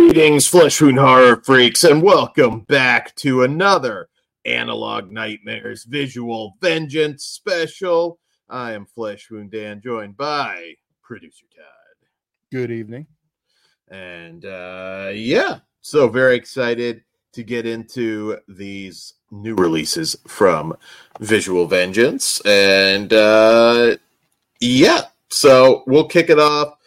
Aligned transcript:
Greetings, 0.00 0.46
Flesh 0.46 0.80
Wound 0.80 0.98
Horror 0.98 1.42
Freaks, 1.44 1.84
and 1.84 2.02
welcome 2.02 2.60
back 2.60 3.14
to 3.16 3.42
another 3.42 4.08
Analog 4.46 5.12
Nightmares 5.12 5.84
Visual 5.84 6.56
Vengeance 6.62 7.24
special. 7.24 8.18
I 8.48 8.72
am 8.72 8.86
Flesh 8.86 9.30
Wound 9.30 9.50
Dan, 9.50 9.82
joined 9.82 10.16
by 10.16 10.72
producer 11.02 11.44
Todd. 11.54 12.08
Good 12.50 12.70
evening. 12.70 13.08
And 13.88 14.46
uh, 14.46 15.10
yeah, 15.12 15.58
so 15.82 16.08
very 16.08 16.34
excited 16.34 17.04
to 17.34 17.42
get 17.42 17.66
into 17.66 18.38
these 18.48 19.12
new 19.30 19.54
releases 19.54 20.16
from 20.26 20.74
Visual 21.20 21.66
Vengeance. 21.66 22.40
And 22.46 23.12
uh, 23.12 23.98
yeah, 24.60 25.02
so 25.28 25.84
we'll 25.86 26.08
kick 26.08 26.30
it 26.30 26.38
off 26.40 26.79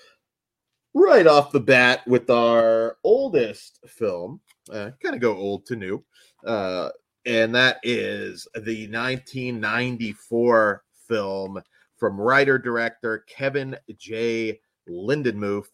right 0.94 1.28
off 1.28 1.52
the 1.52 1.60
bat 1.60 2.06
with 2.08 2.30
our 2.30 2.98
oldest 3.04 3.80
film, 3.88 4.40
uh, 4.72 4.92
kind 5.02 5.16
of 5.16 5.22
go 5.22 5.36
old 5.36 5.66
to 5.66 5.76
new, 5.76 6.04
uh, 6.46 6.90
and 7.26 7.54
that 7.56 7.80
is 7.84 8.48
the 8.54 8.88
1994 8.88 10.84
film 11.08 11.62
from 11.98 12.20
writer 12.20 12.58
director 12.58 13.26
Kevin 13.28 13.78
J. 13.98 14.60
Lindenmuth, 14.90 15.70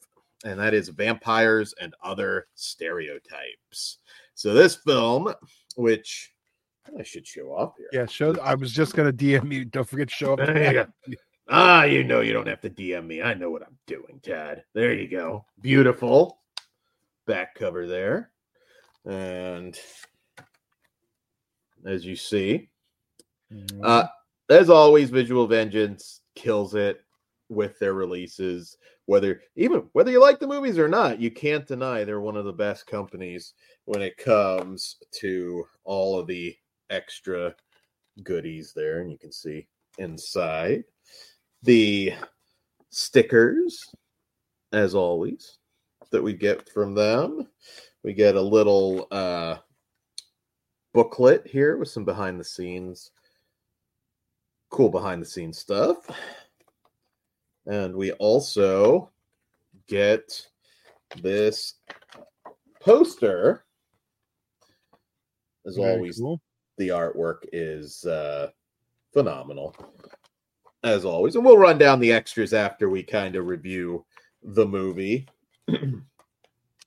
and 0.45 0.59
that 0.59 0.73
is 0.73 0.89
Vampires 0.89 1.73
and 1.81 1.95
Other 2.03 2.47
Stereotypes. 2.55 3.97
So 4.35 4.53
this 4.53 4.75
film, 4.75 5.33
which 5.75 6.31
I 6.97 7.03
should 7.03 7.27
show 7.27 7.53
up 7.53 7.75
here. 7.77 7.89
Yeah, 7.91 8.05
show. 8.05 8.35
I 8.41 8.55
was 8.55 8.71
just 8.71 8.95
gonna 8.95 9.13
DM 9.13 9.51
you. 9.51 9.65
Don't 9.65 9.87
forget 9.87 10.09
to 10.09 10.13
show 10.13 10.33
up. 10.33 10.39
There 11.49 11.57
you 11.59 11.65
go. 11.65 11.71
Ah, 11.71 11.83
you 11.83 12.03
know 12.03 12.21
you 12.21 12.33
don't 12.33 12.47
have 12.47 12.61
to 12.61 12.69
DM 12.69 13.07
me. 13.07 13.21
I 13.21 13.33
know 13.33 13.49
what 13.49 13.63
I'm 13.63 13.77
doing, 13.87 14.19
Tad. 14.23 14.63
There 14.73 14.93
you 14.93 15.07
go. 15.07 15.45
Beautiful 15.61 16.39
back 17.27 17.55
cover 17.55 17.87
there. 17.87 18.31
And 19.05 19.79
as 21.85 22.05
you 22.05 22.15
see, 22.15 22.69
Mm-hmm. 23.51 23.81
uh, 23.83 24.05
as 24.49 24.69
always, 24.69 25.09
Visual 25.09 25.47
Vengeance 25.47 26.21
kills 26.35 26.75
it 26.75 27.01
with 27.49 27.79
their 27.79 27.95
releases. 27.95 28.77
Whether 29.07 29.41
even 29.55 29.89
whether 29.93 30.11
you 30.11 30.21
like 30.21 30.39
the 30.39 30.45
movies 30.47 30.77
or 30.77 30.87
not, 30.87 31.19
you 31.19 31.31
can't 31.31 31.65
deny 31.65 32.03
they're 32.03 32.21
one 32.21 32.37
of 32.37 32.45
the 32.45 32.53
best 32.53 32.85
companies 32.85 33.55
when 33.85 34.03
it 34.03 34.17
comes 34.17 34.97
to 35.13 35.65
all 35.83 36.19
of 36.19 36.27
the 36.27 36.55
extra 36.91 37.55
goodies 38.23 38.71
there. 38.75 39.01
And 39.01 39.11
you 39.11 39.17
can 39.17 39.31
see 39.31 39.67
inside 39.97 40.83
the 41.63 42.13
stickers, 42.89 43.93
as 44.71 44.95
always, 44.95 45.57
that 46.11 46.23
we 46.23 46.33
get 46.33 46.69
from 46.69 46.95
them. 46.95 47.47
We 48.03 48.13
get 48.13 48.35
a 48.35 48.41
little 48.41 49.07
uh, 49.11 49.57
booklet 50.93 51.45
here 51.45 51.77
with 51.77 51.89
some 51.89 52.05
behind 52.05 52.39
the 52.39 52.45
scenes, 52.45 53.11
cool 54.69 54.89
behind 54.89 55.21
the 55.21 55.25
scenes 55.25 55.59
stuff. 55.59 56.09
And 57.65 57.95
we 57.95 58.13
also 58.13 59.11
get 59.87 60.47
this 61.21 61.75
poster. 62.79 63.65
As 65.65 65.75
Very 65.75 65.91
always, 65.91 66.17
cool. 66.19 66.41
the 66.77 66.89
artwork 66.89 67.39
is 67.51 68.05
uh, 68.05 68.49
phenomenal 69.13 69.75
as 70.83 71.05
always. 71.05 71.35
And 71.35 71.45
we'll 71.45 71.57
run 71.57 71.77
down 71.77 71.99
the 71.99 72.11
extras 72.11 72.53
after 72.53 72.89
we 72.89 73.03
kind 73.03 73.35
of 73.35 73.47
review 73.47 74.05
the 74.43 74.65
movie. 74.65 75.27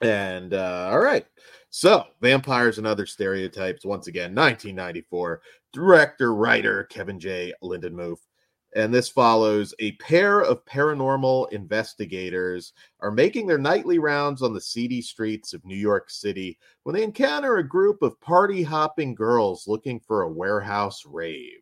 And 0.02 0.52
uh, 0.52 0.90
all 0.90 0.98
right. 0.98 1.24
So 1.70 2.04
vampires 2.20 2.78
and 2.78 2.86
other 2.86 3.06
stereotypes. 3.06 3.84
Once 3.84 4.08
again 4.08 4.34
1994 4.34 5.40
director 5.72 6.34
writer 6.34 6.84
kevin 6.84 7.18
j. 7.18 7.54
Lindenmuth. 7.62 8.26
And 8.74 8.92
this 8.92 9.08
follows 9.08 9.74
a 9.78 9.92
pair 9.92 10.40
of 10.40 10.64
paranormal 10.64 11.52
investigators 11.52 12.72
are 13.00 13.10
making 13.10 13.46
their 13.46 13.58
nightly 13.58 13.98
rounds 13.98 14.42
on 14.42 14.54
the 14.54 14.60
seedy 14.60 15.02
streets 15.02 15.52
of 15.52 15.64
New 15.64 15.76
York 15.76 16.10
City 16.10 16.58
when 16.82 16.94
they 16.94 17.04
encounter 17.04 17.58
a 17.58 17.68
group 17.68 18.02
of 18.02 18.20
party 18.20 18.62
hopping 18.62 19.14
girls 19.14 19.68
looking 19.68 20.00
for 20.00 20.22
a 20.22 20.32
warehouse 20.32 21.04
rave 21.06 21.60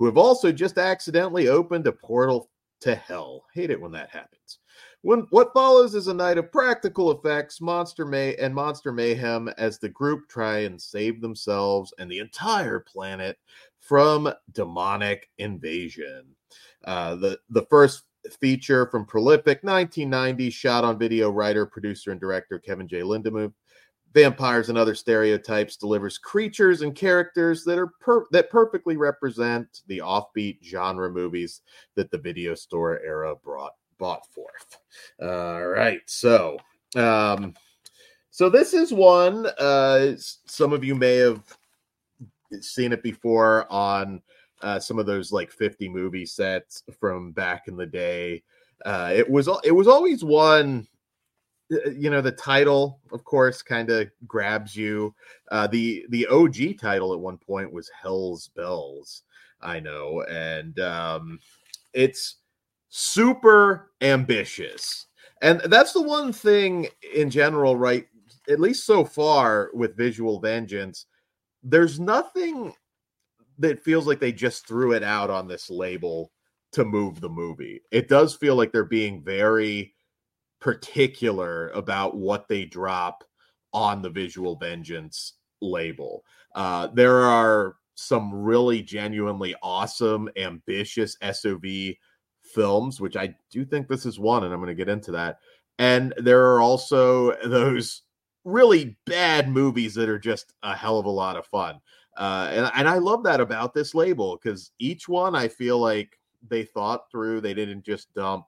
who 0.00 0.06
have 0.06 0.16
also 0.16 0.50
just 0.50 0.78
accidentally 0.78 1.48
opened 1.48 1.86
a 1.86 1.92
portal 1.92 2.48
to 2.80 2.94
hell. 2.94 3.44
Hate 3.52 3.70
it 3.70 3.78
when 3.78 3.92
that 3.92 4.08
happens. 4.08 4.58
When 5.02 5.26
what 5.28 5.52
follows 5.52 5.94
is 5.94 6.08
a 6.08 6.14
night 6.14 6.38
of 6.38 6.50
practical 6.50 7.10
effects, 7.10 7.60
monster 7.60 8.06
may 8.06 8.34
and 8.36 8.54
monster 8.54 8.92
mayhem 8.92 9.48
as 9.58 9.78
the 9.78 9.90
group 9.90 10.26
try 10.26 10.60
and 10.60 10.80
save 10.80 11.20
themselves 11.20 11.92
and 11.98 12.10
the 12.10 12.18
entire 12.18 12.80
planet 12.80 13.38
from 13.78 14.32
demonic 14.52 15.28
invasion. 15.36 16.34
Uh, 16.86 17.16
the 17.16 17.38
the 17.50 17.66
first 17.68 18.04
feature 18.40 18.86
from 18.86 19.04
prolific 19.04 19.62
1990 19.62 20.48
shot 20.48 20.82
on 20.82 20.98
video 20.98 21.30
writer, 21.30 21.66
producer, 21.66 22.10
and 22.10 22.20
director 22.20 22.58
Kevin 22.58 22.88
J. 22.88 23.00
Lindenmuth. 23.00 23.52
Vampires 24.12 24.68
and 24.68 24.78
Other 24.78 24.94
Stereotypes 24.94 25.76
delivers 25.76 26.18
creatures 26.18 26.82
and 26.82 26.94
characters 26.94 27.64
that 27.64 27.78
are 27.78 27.88
per- 28.00 28.26
that 28.32 28.50
perfectly 28.50 28.96
represent 28.96 29.82
the 29.86 29.98
offbeat 29.98 30.58
genre 30.64 31.10
movies 31.10 31.60
that 31.94 32.10
the 32.10 32.18
video 32.18 32.54
store 32.54 33.00
era 33.00 33.34
brought 33.36 33.74
brought 33.98 34.26
forth. 34.32 34.78
All 35.22 35.66
right, 35.66 36.00
so 36.06 36.58
um, 36.96 37.54
so 38.30 38.48
this 38.48 38.74
is 38.74 38.92
one. 38.92 39.46
Uh, 39.58 40.12
some 40.16 40.72
of 40.72 40.82
you 40.82 40.94
may 40.94 41.16
have 41.16 41.42
seen 42.60 42.92
it 42.92 43.02
before 43.02 43.70
on 43.70 44.20
uh, 44.62 44.80
some 44.80 44.98
of 44.98 45.06
those 45.06 45.30
like 45.30 45.52
50 45.52 45.88
movie 45.88 46.26
sets 46.26 46.82
from 46.98 47.32
back 47.32 47.68
in 47.68 47.76
the 47.76 47.86
day. 47.86 48.42
Uh, 48.84 49.12
it 49.14 49.28
was 49.28 49.48
it 49.62 49.72
was 49.72 49.86
always 49.86 50.24
one 50.24 50.86
you 51.70 52.10
know 52.10 52.20
the 52.20 52.32
title 52.32 53.00
of 53.12 53.24
course 53.24 53.62
kind 53.62 53.90
of 53.90 54.10
grabs 54.26 54.74
you. 54.76 55.14
Uh 55.50 55.66
the 55.66 56.04
the 56.10 56.26
og 56.26 56.56
title 56.78 57.12
at 57.12 57.20
one 57.20 57.38
point 57.38 57.72
was 57.72 57.90
hell's 57.90 58.48
bells 58.48 59.22
i 59.62 59.78
know 59.78 60.22
and 60.30 60.80
um 60.80 61.38
it's 61.92 62.36
super 62.88 63.90
ambitious. 64.00 65.06
And 65.42 65.60
that's 65.66 65.92
the 65.92 66.02
one 66.02 66.32
thing 66.32 66.88
in 67.14 67.30
general 67.30 67.76
right 67.76 68.06
at 68.48 68.60
least 68.60 68.84
so 68.84 69.04
far 69.04 69.70
with 69.74 69.96
visual 69.96 70.40
vengeance 70.40 71.06
there's 71.62 72.00
nothing 72.00 72.72
that 73.58 73.82
feels 73.84 74.06
like 74.06 74.18
they 74.18 74.32
just 74.32 74.66
threw 74.66 74.92
it 74.92 75.02
out 75.02 75.30
on 75.30 75.46
this 75.46 75.70
label 75.70 76.32
to 76.72 76.84
move 76.84 77.20
the 77.20 77.28
movie. 77.28 77.82
It 77.90 78.08
does 78.08 78.34
feel 78.34 78.56
like 78.56 78.72
they're 78.72 78.84
being 78.84 79.22
very 79.22 79.94
particular 80.60 81.70
about 81.70 82.16
what 82.16 82.48
they 82.48 82.64
drop 82.64 83.24
on 83.72 84.02
the 84.02 84.10
visual 84.10 84.56
vengeance 84.56 85.34
label. 85.60 86.24
Uh 86.54 86.88
there 86.88 87.20
are 87.20 87.76
some 87.94 88.32
really 88.32 88.82
genuinely 88.82 89.54
awesome 89.62 90.28
ambitious 90.36 91.16
sov 91.32 91.64
films 92.42 92.98
which 92.98 93.14
i 93.14 93.32
do 93.50 93.62
think 93.62 93.86
this 93.86 94.06
is 94.06 94.18
one 94.18 94.44
and 94.44 94.54
i'm 94.54 94.60
going 94.60 94.68
to 94.68 94.74
get 94.74 94.88
into 94.88 95.12
that. 95.12 95.38
And 95.78 96.12
there 96.18 96.52
are 96.52 96.60
also 96.60 97.36
those 97.44 98.02
really 98.44 98.96
bad 99.06 99.48
movies 99.48 99.94
that 99.94 100.08
are 100.08 100.18
just 100.18 100.54
a 100.62 100.74
hell 100.74 100.98
of 100.98 101.06
a 101.06 101.10
lot 101.10 101.36
of 101.36 101.46
fun. 101.46 101.80
Uh 102.16 102.48
and, 102.50 102.70
and 102.74 102.88
i 102.88 102.98
love 102.98 103.22
that 103.24 103.40
about 103.40 103.74
this 103.74 103.94
label 103.94 104.36
because 104.36 104.72
each 104.78 105.08
one 105.08 105.34
i 105.34 105.46
feel 105.46 105.78
like 105.78 106.18
they 106.48 106.64
thought 106.64 107.10
through 107.10 107.40
they 107.40 107.54
didn't 107.54 107.84
just 107.84 108.12
dump 108.14 108.46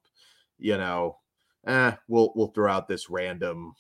you 0.59 0.77
know 0.79 1.19
eh, 1.67 1.93
we'll 2.09 2.33
we'll 2.35 2.49
throw 2.49 2.71
out 2.71 2.89
this 2.89 3.11
random, 3.11 3.75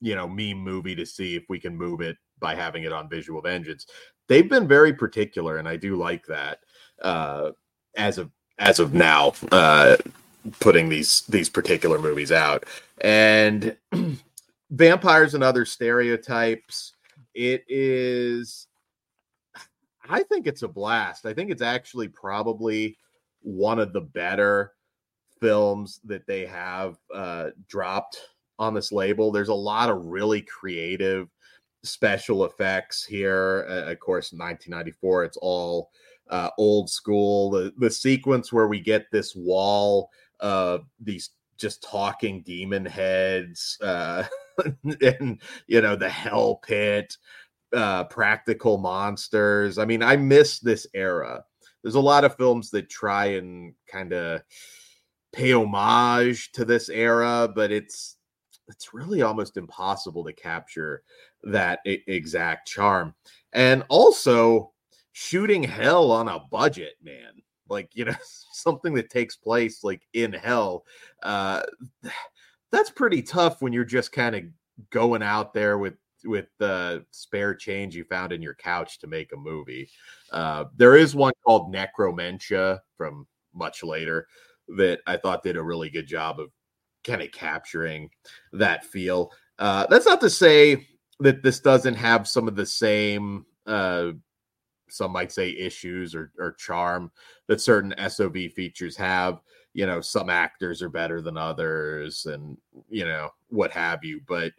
you 0.00 0.14
know, 0.14 0.28
meme 0.28 0.58
movie 0.58 0.94
to 0.96 1.06
see 1.06 1.36
if 1.36 1.44
we 1.48 1.58
can 1.58 1.76
move 1.76 2.00
it 2.00 2.16
by 2.38 2.54
having 2.54 2.84
it 2.84 2.92
on 2.92 3.08
Visual 3.08 3.40
Vengeance. 3.40 3.86
They've 4.28 4.48
been 4.48 4.68
very 4.68 4.92
particular, 4.92 5.58
and 5.58 5.68
I 5.68 5.76
do 5.76 5.96
like 5.96 6.24
that. 6.26 6.60
Uh, 7.02 7.50
as 7.96 8.18
of 8.18 8.30
as 8.58 8.78
of 8.78 8.94
now, 8.94 9.32
uh, 9.52 9.96
putting 10.60 10.88
these 10.88 11.22
these 11.22 11.48
particular 11.48 11.98
movies 11.98 12.32
out, 12.32 12.64
and 13.00 13.76
vampires 14.70 15.34
and 15.34 15.44
other 15.44 15.64
stereotypes. 15.64 16.94
It 17.34 17.64
is. 17.68 18.66
I 20.08 20.24
think 20.24 20.46
it's 20.46 20.62
a 20.62 20.68
blast. 20.68 21.26
I 21.26 21.34
think 21.34 21.50
it's 21.50 21.62
actually 21.62 22.08
probably 22.08 22.98
one 23.42 23.78
of 23.78 23.92
the 23.92 24.00
better 24.00 24.72
films 25.40 26.00
that 26.04 26.26
they 26.26 26.46
have 26.46 26.96
uh, 27.14 27.50
dropped 27.66 28.18
on 28.58 28.74
this 28.74 28.92
label. 28.92 29.32
There's 29.32 29.48
a 29.48 29.54
lot 29.54 29.90
of 29.90 30.04
really 30.04 30.42
creative 30.42 31.28
special 31.82 32.44
effects 32.44 33.04
here. 33.04 33.66
Uh, 33.68 33.90
of 33.90 34.00
course, 34.00 34.32
1994, 34.32 35.24
it's 35.24 35.38
all 35.38 35.90
uh, 36.28 36.50
old 36.58 36.90
school. 36.90 37.50
The 37.50 37.72
the 37.78 37.90
sequence 37.90 38.52
where 38.52 38.68
we 38.68 38.80
get 38.80 39.10
this 39.10 39.34
wall 39.34 40.10
of 40.40 40.86
these 41.00 41.30
just 41.58 41.82
talking 41.82 42.42
demon 42.42 42.86
heads 42.86 43.76
uh, 43.82 44.24
and 45.02 45.40
you 45.66 45.80
know 45.80 45.94
the 45.94 46.08
hell 46.08 46.56
pit 46.56 47.16
uh 47.72 48.02
practical 48.04 48.78
monsters 48.78 49.78
i 49.78 49.84
mean 49.84 50.02
i 50.02 50.16
miss 50.16 50.58
this 50.58 50.86
era 50.92 51.44
there's 51.82 51.94
a 51.94 52.00
lot 52.00 52.24
of 52.24 52.36
films 52.36 52.70
that 52.70 52.88
try 52.88 53.26
and 53.26 53.74
kind 53.86 54.12
of 54.12 54.40
pay 55.32 55.52
homage 55.52 56.50
to 56.52 56.64
this 56.64 56.88
era 56.88 57.48
but 57.54 57.70
it's 57.70 58.16
it's 58.70 58.94
really 58.94 59.22
almost 59.22 59.56
impossible 59.56 60.24
to 60.24 60.32
capture 60.32 61.02
that 61.42 61.80
I- 61.86 62.02
exact 62.06 62.68
charm. 62.68 63.14
And 63.52 63.84
also 63.88 64.72
shooting 65.12 65.62
hell 65.62 66.12
on 66.12 66.28
a 66.28 66.40
budget 66.50 66.94
man. 67.02 67.42
Like 67.68 67.90
you 67.94 68.04
know 68.04 68.14
something 68.52 68.94
that 68.94 69.10
takes 69.10 69.36
place 69.36 69.84
like 69.84 70.02
in 70.12 70.32
hell 70.32 70.84
uh 71.22 71.62
that's 72.72 72.90
pretty 72.90 73.20
tough 73.22 73.60
when 73.60 73.72
you're 73.72 73.84
just 73.84 74.12
kind 74.12 74.36
of 74.36 74.44
going 74.90 75.22
out 75.22 75.52
there 75.52 75.78
with 75.78 75.94
with 76.24 76.46
the 76.58 77.04
spare 77.10 77.54
change 77.54 77.96
you 77.96 78.04
found 78.04 78.30
in 78.32 78.42
your 78.42 78.54
couch 78.54 78.98
to 79.00 79.06
make 79.06 79.32
a 79.32 79.36
movie. 79.36 79.90
Uh 80.32 80.64
there 80.76 80.96
is 80.96 81.14
one 81.14 81.32
called 81.44 81.74
necromentia 81.74 82.80
from 82.96 83.26
much 83.54 83.82
later 83.82 84.26
that 84.76 85.00
i 85.06 85.16
thought 85.16 85.42
did 85.42 85.56
a 85.56 85.62
really 85.62 85.90
good 85.90 86.06
job 86.06 86.40
of 86.40 86.50
kind 87.04 87.22
of 87.22 87.30
capturing 87.32 88.08
that 88.52 88.84
feel 88.84 89.30
uh 89.58 89.86
that's 89.88 90.06
not 90.06 90.20
to 90.20 90.30
say 90.30 90.86
that 91.18 91.42
this 91.42 91.60
doesn't 91.60 91.94
have 91.94 92.28
some 92.28 92.48
of 92.48 92.56
the 92.56 92.66
same 92.66 93.44
uh 93.66 94.10
some 94.90 95.12
might 95.12 95.32
say 95.32 95.50
issues 95.50 96.14
or, 96.14 96.32
or 96.38 96.52
charm 96.52 97.10
that 97.48 97.60
certain 97.60 97.94
SOV 98.08 98.52
features 98.54 98.96
have. 98.96 99.40
You 99.72 99.86
know, 99.86 100.00
some 100.00 100.28
actors 100.28 100.82
are 100.82 100.88
better 100.88 101.20
than 101.20 101.36
others, 101.36 102.26
and 102.26 102.58
you 102.88 103.04
know 103.04 103.30
what 103.48 103.70
have 103.70 104.04
you. 104.04 104.20
But 104.26 104.52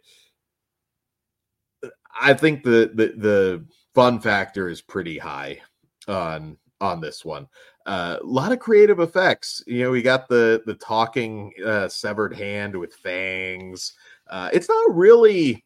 I 2.18 2.32
think 2.32 2.62
the 2.62 2.90
the, 2.94 3.14
the 3.16 3.66
fun 3.94 4.20
factor 4.20 4.68
is 4.68 4.80
pretty 4.80 5.18
high 5.18 5.60
on 6.08 6.56
on 6.80 7.00
this 7.00 7.24
one. 7.26 7.46
Uh, 7.86 8.18
a 8.20 8.24
lot 8.24 8.52
of 8.52 8.60
creative 8.60 9.00
effects. 9.00 9.62
You 9.66 9.84
know, 9.84 9.90
we 9.90 10.02
got 10.02 10.28
the 10.28 10.62
the 10.66 10.74
talking 10.74 11.52
uh, 11.64 11.88
severed 11.88 12.34
hand 12.34 12.76
with 12.76 12.94
fangs. 12.94 13.94
Uh, 14.28 14.50
it's 14.52 14.68
not 14.68 14.94
really 14.94 15.64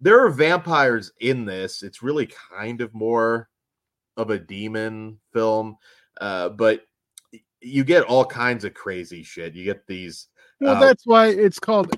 there 0.00 0.22
are 0.22 0.30
vampires 0.30 1.12
in 1.20 1.46
this. 1.46 1.82
It's 1.82 2.02
really 2.02 2.26
kind 2.26 2.82
of 2.82 2.92
more 2.94 3.48
of 4.18 4.30
a 4.30 4.38
demon 4.38 5.18
film, 5.32 5.76
uh, 6.20 6.50
but 6.50 6.82
you 7.60 7.84
get 7.84 8.04
all 8.04 8.26
kinds 8.26 8.64
of 8.64 8.74
crazy 8.74 9.22
shit. 9.22 9.54
You 9.54 9.64
get 9.64 9.86
these. 9.86 10.28
Well, 10.60 10.76
uh, 10.76 10.80
that's 10.80 11.06
why 11.06 11.28
it's 11.28 11.58
called 11.58 11.90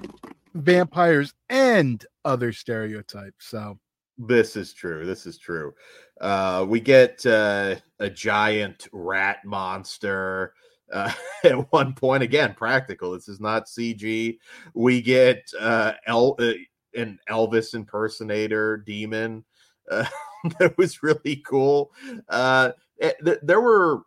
vampires 0.55 1.35
and 1.50 2.05
other 2.25 2.53
stereotypes. 2.53 3.47
So 3.47 3.79
This 4.17 4.56
is 4.56 4.73
true. 4.73 5.05
This 5.05 5.26
is 5.26 5.37
true. 5.37 5.75
Uh, 6.20 6.64
we 6.68 6.80
get 6.80 7.24
uh, 7.26 7.76
a 7.98 8.10
giant 8.10 8.88
rat 8.92 9.44
monster. 9.44 10.54
Uh, 10.92 11.12
at 11.44 11.72
one 11.72 11.92
point, 11.94 12.22
again, 12.22 12.54
practical. 12.54 13.12
This 13.12 13.28
is 13.28 13.40
not 13.40 13.66
CG. 13.66 14.38
We 14.74 15.02
get 15.02 15.50
uh, 15.58 15.92
El- 16.06 16.36
uh, 16.38 16.52
an 16.94 17.18
Elvis 17.28 17.74
impersonator 17.74 18.78
demon. 18.78 19.44
Uh, 19.90 20.06
that 20.58 20.76
was 20.78 21.02
really 21.02 21.42
cool. 21.46 21.90
Uh, 22.28 22.72
it- 22.98 23.16
th- 23.24 23.40
there 23.42 23.60
were 23.60 24.02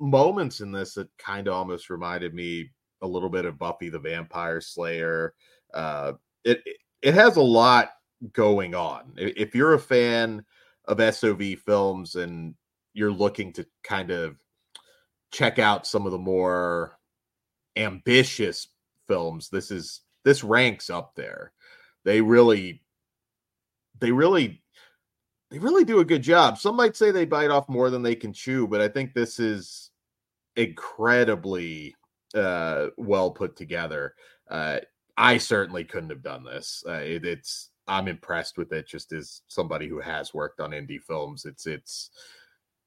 moments 0.00 0.60
in 0.60 0.72
this 0.72 0.94
that 0.94 1.08
kind 1.18 1.48
of 1.48 1.54
almost 1.54 1.90
reminded 1.90 2.34
me 2.34 2.70
a 3.02 3.06
little 3.06 3.28
bit 3.28 3.44
of 3.44 3.58
Buffy 3.58 3.88
the 3.88 3.98
Vampire 3.98 4.60
Slayer. 4.60 5.34
Uh, 5.72 6.12
it- 6.44 6.62
it 7.02 7.12
has 7.14 7.36
a 7.36 7.42
lot 7.42 7.90
going 8.32 8.74
on. 8.74 9.12
If 9.16 9.54
you're 9.54 9.74
a 9.74 9.78
fan 9.78 10.42
of 10.86 11.14
SOV 11.14 11.58
films 11.64 12.16
and 12.16 12.54
you're 12.92 13.12
looking 13.12 13.52
to 13.52 13.66
kind 13.82 14.10
of 14.10 14.36
check 15.30 15.58
out 15.58 15.86
some 15.86 16.06
of 16.06 16.12
the 16.12 16.18
more 16.18 16.96
ambitious 17.76 18.68
films, 19.08 19.48
this 19.48 19.70
is 19.70 20.00
this 20.24 20.44
ranks 20.44 20.90
up 20.90 21.14
there. 21.14 21.52
They 22.04 22.20
really 22.20 22.82
they 24.00 24.12
really 24.12 24.62
they 25.50 25.58
really 25.58 25.84
do 25.84 26.00
a 26.00 26.04
good 26.04 26.22
job. 26.22 26.58
Some 26.58 26.76
might 26.76 26.96
say 26.96 27.10
they 27.10 27.24
bite 27.24 27.50
off 27.50 27.68
more 27.68 27.90
than 27.90 28.02
they 28.02 28.14
can 28.14 28.32
chew, 28.32 28.66
but 28.66 28.80
I 28.80 28.88
think 28.88 29.12
this 29.12 29.38
is 29.38 29.90
incredibly 30.56 31.94
uh 32.34 32.88
well 32.96 33.30
put 33.30 33.56
together. 33.56 34.14
Uh 34.48 34.78
I 35.16 35.38
certainly 35.38 35.84
couldn't 35.84 36.10
have 36.10 36.22
done 36.22 36.42
this. 36.42 36.82
Uh, 36.88 36.94
it, 36.94 37.24
it's 37.24 37.70
I'm 37.86 38.08
impressed 38.08 38.58
with 38.58 38.72
it 38.72 38.86
just 38.86 39.12
as 39.12 39.42
somebody 39.48 39.88
who 39.88 40.00
has 40.00 40.34
worked 40.34 40.60
on 40.60 40.70
indie 40.70 41.02
films. 41.02 41.44
It's 41.44 41.66
it's 41.66 42.10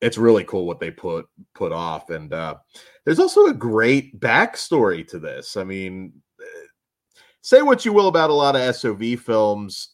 it's 0.02 0.18
really 0.18 0.44
cool 0.44 0.66
what 0.66 0.80
they 0.80 0.92
put 0.92 1.26
put 1.56 1.72
off 1.72 2.12
and 2.12 2.32
uh 2.32 2.56
there's 3.04 3.20
also 3.20 3.48
a 3.48 3.54
great 3.54 4.20
backstory 4.20 5.08
to 5.08 5.20
this. 5.20 5.58
I 5.58 5.64
mean, 5.64 6.14
say 7.42 7.62
what 7.62 7.86
you 7.86 7.94
will 7.94 8.10
about 8.10 8.30
a 8.30 8.34
lot 8.34 8.58
of 8.58 8.76
SOV 8.76 9.20
films, 9.22 9.94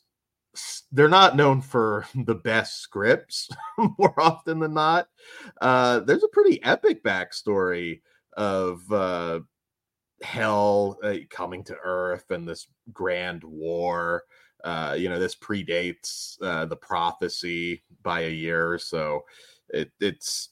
they're 0.92 1.08
not 1.08 1.36
known 1.36 1.62
for 1.62 2.06
the 2.26 2.36
best 2.36 2.82
scripts 2.82 3.50
more 4.00 4.20
often 4.20 4.60
than 4.60 4.74
not. 4.74 5.08
Uh, 5.62 6.00
there's 6.00 6.24
a 6.24 6.30
pretty 6.30 6.64
epic 6.64 7.04
backstory 7.04 8.02
of 8.36 8.92
uh, 8.92 9.40
hell 10.24 10.98
uh, 11.04 11.18
coming 11.30 11.64
to 11.66 11.76
Earth 11.84 12.32
and 12.32 12.48
this 12.48 12.68
grand 12.92 13.44
war. 13.44 14.24
Uh, 14.64 14.96
you 14.98 15.10
know, 15.10 15.20
this 15.20 15.36
predates 15.36 16.42
uh, 16.42 16.66
the 16.66 16.76
prophecy 16.76 17.84
by 18.02 18.22
a 18.22 18.30
year 18.30 18.78
so. 18.78 19.24
It, 19.70 19.92
it's, 20.00 20.50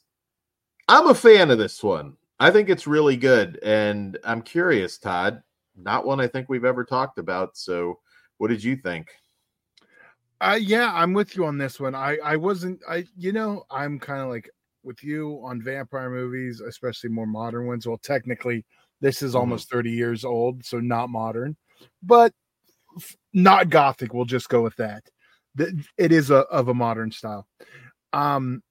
I'm 0.88 1.08
a 1.08 1.16
fan 1.16 1.52
of 1.52 1.58
this 1.60 1.84
one. 1.84 2.18
I 2.40 2.50
think 2.50 2.70
it's 2.70 2.88
really 2.88 3.16
good. 3.18 3.60
And 3.62 4.18
I'm 4.24 4.42
curious, 4.42 4.98
Todd, 4.98 5.44
not 5.76 6.06
one 6.06 6.20
I 6.20 6.28
think 6.28 6.50
we've 6.50 6.66
ever 6.66 6.84
talked 6.84 7.20
about. 7.20 7.56
So, 7.56 8.00
what 8.40 8.48
did 8.48 8.64
you 8.64 8.76
think? 8.76 9.10
Uh, 10.42 10.58
yeah, 10.60 10.92
I'm 10.94 11.14
with 11.14 11.36
you 11.36 11.46
on 11.46 11.58
this 11.58 11.80
one. 11.80 11.94
I 11.94 12.18
I 12.24 12.36
wasn't 12.36 12.82
I 12.90 13.06
you 13.16 13.32
know 13.32 13.64
I'm 13.70 14.00
kind 14.00 14.22
of 14.22 14.30
like 14.30 14.50
with 14.84 15.04
you 15.04 15.40
on 15.44 15.62
vampire 15.62 16.10
movies, 16.10 16.62
especially 16.62 17.12
more 17.12 17.28
modern 17.28 17.68
ones. 17.68 17.86
Well, 17.86 18.00
technically, 18.00 18.66
this 19.02 19.22
is 19.22 19.34
Mhm. 19.34 19.40
almost 19.40 19.70
30 19.70 19.92
years 19.92 20.26
old, 20.26 20.66
so 20.66 20.80
not 20.80 21.10
modern, 21.12 21.56
but 22.02 22.34
not 23.34 23.70
gothic. 23.70 24.14
We'll 24.14 24.26
just 24.26 24.50
go 24.50 24.62
with 24.62 24.76
that. 24.78 25.04
It 25.98 26.12
is 26.12 26.30
a 26.32 26.38
of 26.38 26.68
a 26.70 26.74
modern 26.74 27.12
style. 27.12 27.48
Um, 28.14 28.64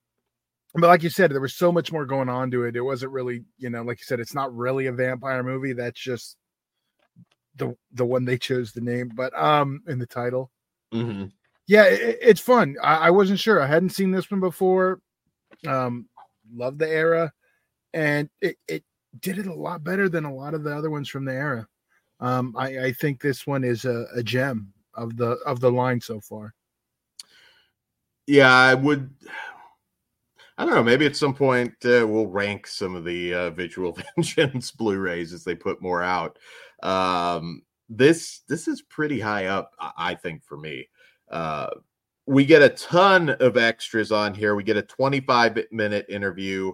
but 0.75 0.87
like 0.87 1.03
you 1.03 1.11
said, 1.11 1.31
there 1.33 1.41
was 1.41 1.55
so 1.55 1.73
much 1.73 1.93
more 1.93 2.07
going 2.07 2.29
on 2.29 2.51
to 2.53 2.65
it. 2.65 2.77
It 2.77 2.81
wasn't 2.81 3.13
really, 3.13 3.45
you 3.59 3.71
know, 3.71 3.83
like 3.83 3.99
you 3.99 4.05
said, 4.05 4.21
it's 4.21 4.35
not 4.35 4.55
really 4.55 4.87
a 4.87 4.93
vampire 4.93 5.43
movie. 5.43 5.73
That's 5.73 6.01
just 6.01 6.37
the 7.57 7.75
the 7.93 8.07
one 8.07 8.25
they 8.25 8.39
chose 8.39 8.73
the 8.73 8.81
name, 8.81 9.11
but 9.15 9.37
um, 9.39 9.83
in 9.89 9.99
the 9.99 10.07
title 10.07 10.51
Mm-hmm. 10.93 11.27
yeah 11.69 11.85
it, 11.85 12.19
it's 12.21 12.41
fun 12.41 12.75
I, 12.83 12.97
I 12.97 13.11
wasn't 13.11 13.39
sure 13.39 13.63
i 13.63 13.67
hadn't 13.69 13.91
seen 13.91 14.11
this 14.11 14.29
one 14.29 14.41
before 14.41 15.01
um 15.69 16.09
love 16.53 16.79
the 16.79 16.89
era 16.89 17.33
and 17.95 18.29
it, 18.41 18.57
it 18.67 18.83
did 19.21 19.39
it 19.39 19.47
a 19.47 19.55
lot 19.55 19.85
better 19.85 20.09
than 20.09 20.25
a 20.25 20.35
lot 20.35 20.55
of 20.55 20.65
the 20.65 20.77
other 20.77 20.91
ones 20.91 21.09
from 21.09 21.25
the 21.25 21.33
era 21.33 21.69
um 22.21 22.55
i 22.57 22.79
i 22.87 22.93
think 22.93 23.21
this 23.21 23.47
one 23.47 23.65
is 23.65 23.85
a, 23.85 24.07
a 24.15 24.23
gem 24.23 24.73
of 24.95 25.17
the 25.17 25.33
of 25.47 25.61
the 25.61 25.71
line 25.71 26.01
so 26.01 26.21
far 26.21 26.55
Yeah, 28.27 28.53
I 28.55 28.75
would. 28.75 29.11
I 30.57 30.65
don't 30.65 30.75
know. 30.75 30.85
Maybe 30.85 31.07
at 31.07 31.17
some 31.17 31.35
point 31.35 31.73
uh, 31.85 32.07
we'll 32.07 32.27
rank 32.29 32.67
some 32.67 32.95
of 32.95 33.05
the 33.05 33.35
uh, 33.35 33.51
Visual 33.51 33.97
Vengeance 34.17 34.71
Blu-rays 34.71 35.33
as 35.33 35.43
they 35.43 35.55
put 35.55 35.81
more 35.83 36.03
out. 36.03 36.39
Um, 36.83 37.63
this 37.89 38.43
this 38.47 38.69
is 38.69 38.83
pretty 38.83 39.19
high 39.19 39.47
up, 39.47 39.73
I- 39.81 39.93
I 39.97 40.15
think, 40.15 40.45
for 40.45 40.57
me. 40.59 40.89
Uh, 41.31 41.71
we 42.27 42.45
get 42.45 42.63
a 42.63 42.69
ton 42.69 43.31
of 43.31 43.57
extras 43.57 44.13
on 44.13 44.35
here. 44.35 44.55
We 44.55 44.63
get 44.63 44.77
a 44.77 44.83
25 44.83 45.59
minute 45.73 46.07
interview 46.09 46.73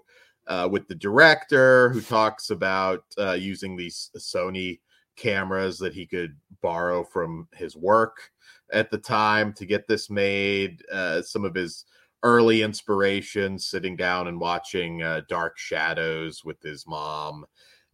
uh, 0.48 0.68
with 0.70 0.88
the 0.88 0.94
director 0.94 1.88
who 1.90 2.02
talks 2.02 2.50
about 2.50 3.04
uh, 3.16 3.32
using 3.32 3.76
these 3.76 4.10
Sony 4.18 4.80
cameras 5.16 5.78
that 5.78 5.94
he 5.94 6.06
could 6.06 6.36
borrow 6.62 7.04
from 7.04 7.48
his 7.54 7.76
work 7.76 8.30
at 8.72 8.90
the 8.90 8.98
time 8.98 9.52
to 9.54 9.66
get 9.66 9.86
this 9.86 10.10
made. 10.10 10.82
Uh, 10.92 11.22
some 11.22 11.44
of 11.44 11.54
his 11.54 11.84
early 12.22 12.62
inspiration, 12.62 13.58
sitting 13.58 13.96
down 13.96 14.28
and 14.28 14.40
watching 14.40 15.02
uh, 15.02 15.22
Dark 15.28 15.58
Shadows 15.58 16.44
with 16.44 16.60
his 16.62 16.86
mom, 16.86 17.44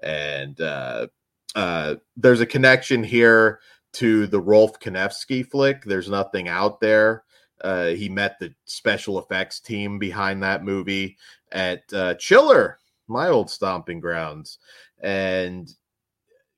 and 0.03 0.61
uh, 0.61 1.07
uh, 1.55 1.97
there's 2.17 2.41
a 2.41 2.47
connection 2.47 3.05
here 3.05 3.61
to 3.95 4.27
the 4.27 4.41
Rolfe 4.41 4.79
Kanefsky 4.81 5.47
flick. 5.49 5.85
There's 5.85 6.09
nothing 6.09 6.49
out 6.49 6.81
there. 6.81 7.25
Uh, 7.61 7.89
he 7.89 8.09
met 8.09 8.39
the 8.39 8.53
special 8.65 9.19
effects 9.19 9.61
team 9.61 9.99
behind 9.99 10.43
that 10.43 10.65
movie 10.65 11.17
at 11.53 11.83
uh, 11.93 12.15
Chiller, 12.15 12.79
my 13.07 13.29
old 13.29 13.51
stomping 13.51 14.01
grounds, 14.01 14.59
and 15.01 15.73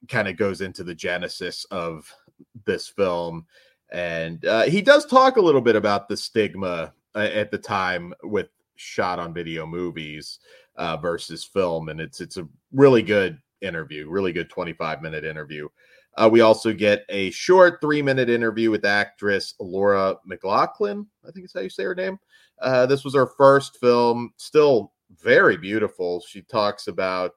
kind 0.08 0.28
of 0.28 0.36
goes 0.36 0.60
into 0.60 0.84
the 0.84 0.94
genesis 0.94 1.64
of 1.70 2.12
this 2.64 2.88
film. 2.88 3.46
And 3.92 4.44
uh, 4.44 4.62
he 4.62 4.82
does 4.82 5.06
talk 5.06 5.36
a 5.36 5.42
little 5.42 5.60
bit 5.60 5.76
about 5.76 6.08
the 6.08 6.16
stigma 6.16 6.92
uh, 7.14 7.18
at 7.18 7.50
the 7.50 7.58
time 7.58 8.14
with 8.22 8.48
shot 8.76 9.18
on 9.18 9.32
video 9.32 9.66
movies 9.66 10.40
uh, 10.76 10.96
versus 10.96 11.44
film, 11.44 11.88
and 11.88 12.00
it's 12.00 12.20
it's 12.20 12.36
a 12.36 12.48
really 12.72 13.02
good 13.02 13.38
interview, 13.60 14.08
really 14.08 14.32
good 14.32 14.50
25 14.50 15.02
minute 15.02 15.24
interview. 15.24 15.68
Uh, 16.16 16.28
we 16.30 16.40
also 16.40 16.72
get 16.72 17.04
a 17.08 17.30
short 17.30 17.80
three 17.80 18.02
minute 18.02 18.28
interview 18.28 18.70
with 18.70 18.84
actress 18.84 19.54
Laura 19.60 20.16
McLaughlin. 20.24 21.06
I 21.26 21.30
think 21.30 21.46
is 21.46 21.52
how 21.52 21.60
you 21.60 21.70
say 21.70 21.84
her 21.84 21.94
name. 21.94 22.18
Uh, 22.60 22.86
this 22.86 23.04
was 23.04 23.14
her 23.14 23.26
first 23.26 23.78
film, 23.78 24.32
still 24.36 24.92
very 25.22 25.56
beautiful. 25.56 26.20
She 26.20 26.42
talks 26.42 26.86
about 26.86 27.34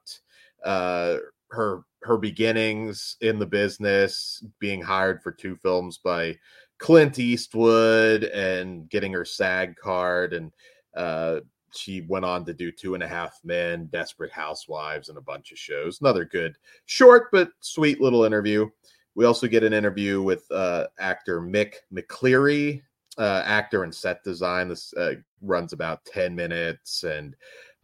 uh, 0.64 1.16
her 1.50 1.82
her 2.02 2.16
beginnings 2.16 3.16
in 3.20 3.38
the 3.38 3.46
business, 3.46 4.44
being 4.60 4.80
hired 4.80 5.22
for 5.22 5.32
two 5.32 5.56
films 5.56 5.98
by 5.98 6.36
Clint 6.78 7.18
Eastwood, 7.18 8.24
and 8.24 8.88
getting 8.88 9.12
her 9.12 9.24
SAG 9.24 9.76
card, 9.76 10.32
and 10.32 10.52
uh, 10.96 11.40
she 11.72 12.02
went 12.02 12.24
on 12.24 12.44
to 12.44 12.54
do 12.54 12.70
Two 12.70 12.94
and 12.94 13.02
a 13.02 13.08
Half 13.08 13.40
Men, 13.44 13.86
Desperate 13.86 14.32
Housewives, 14.32 15.08
and 15.08 15.18
a 15.18 15.22
bunch 15.22 15.52
of 15.52 15.58
shows. 15.58 16.00
Another 16.00 16.24
good, 16.24 16.56
short 16.86 17.28
but 17.32 17.50
sweet 17.60 18.00
little 18.00 18.24
interview. 18.24 18.68
We 19.14 19.24
also 19.24 19.48
get 19.48 19.64
an 19.64 19.72
interview 19.72 20.22
with 20.22 20.48
uh, 20.50 20.86
actor 21.00 21.40
Mick 21.40 21.74
McCleary, 21.92 22.82
uh, 23.18 23.42
actor 23.44 23.82
and 23.82 23.94
set 23.94 24.22
design. 24.22 24.68
This 24.68 24.94
uh, 24.94 25.14
runs 25.42 25.72
about 25.72 26.04
10 26.04 26.34
minutes. 26.34 27.02
And 27.02 27.34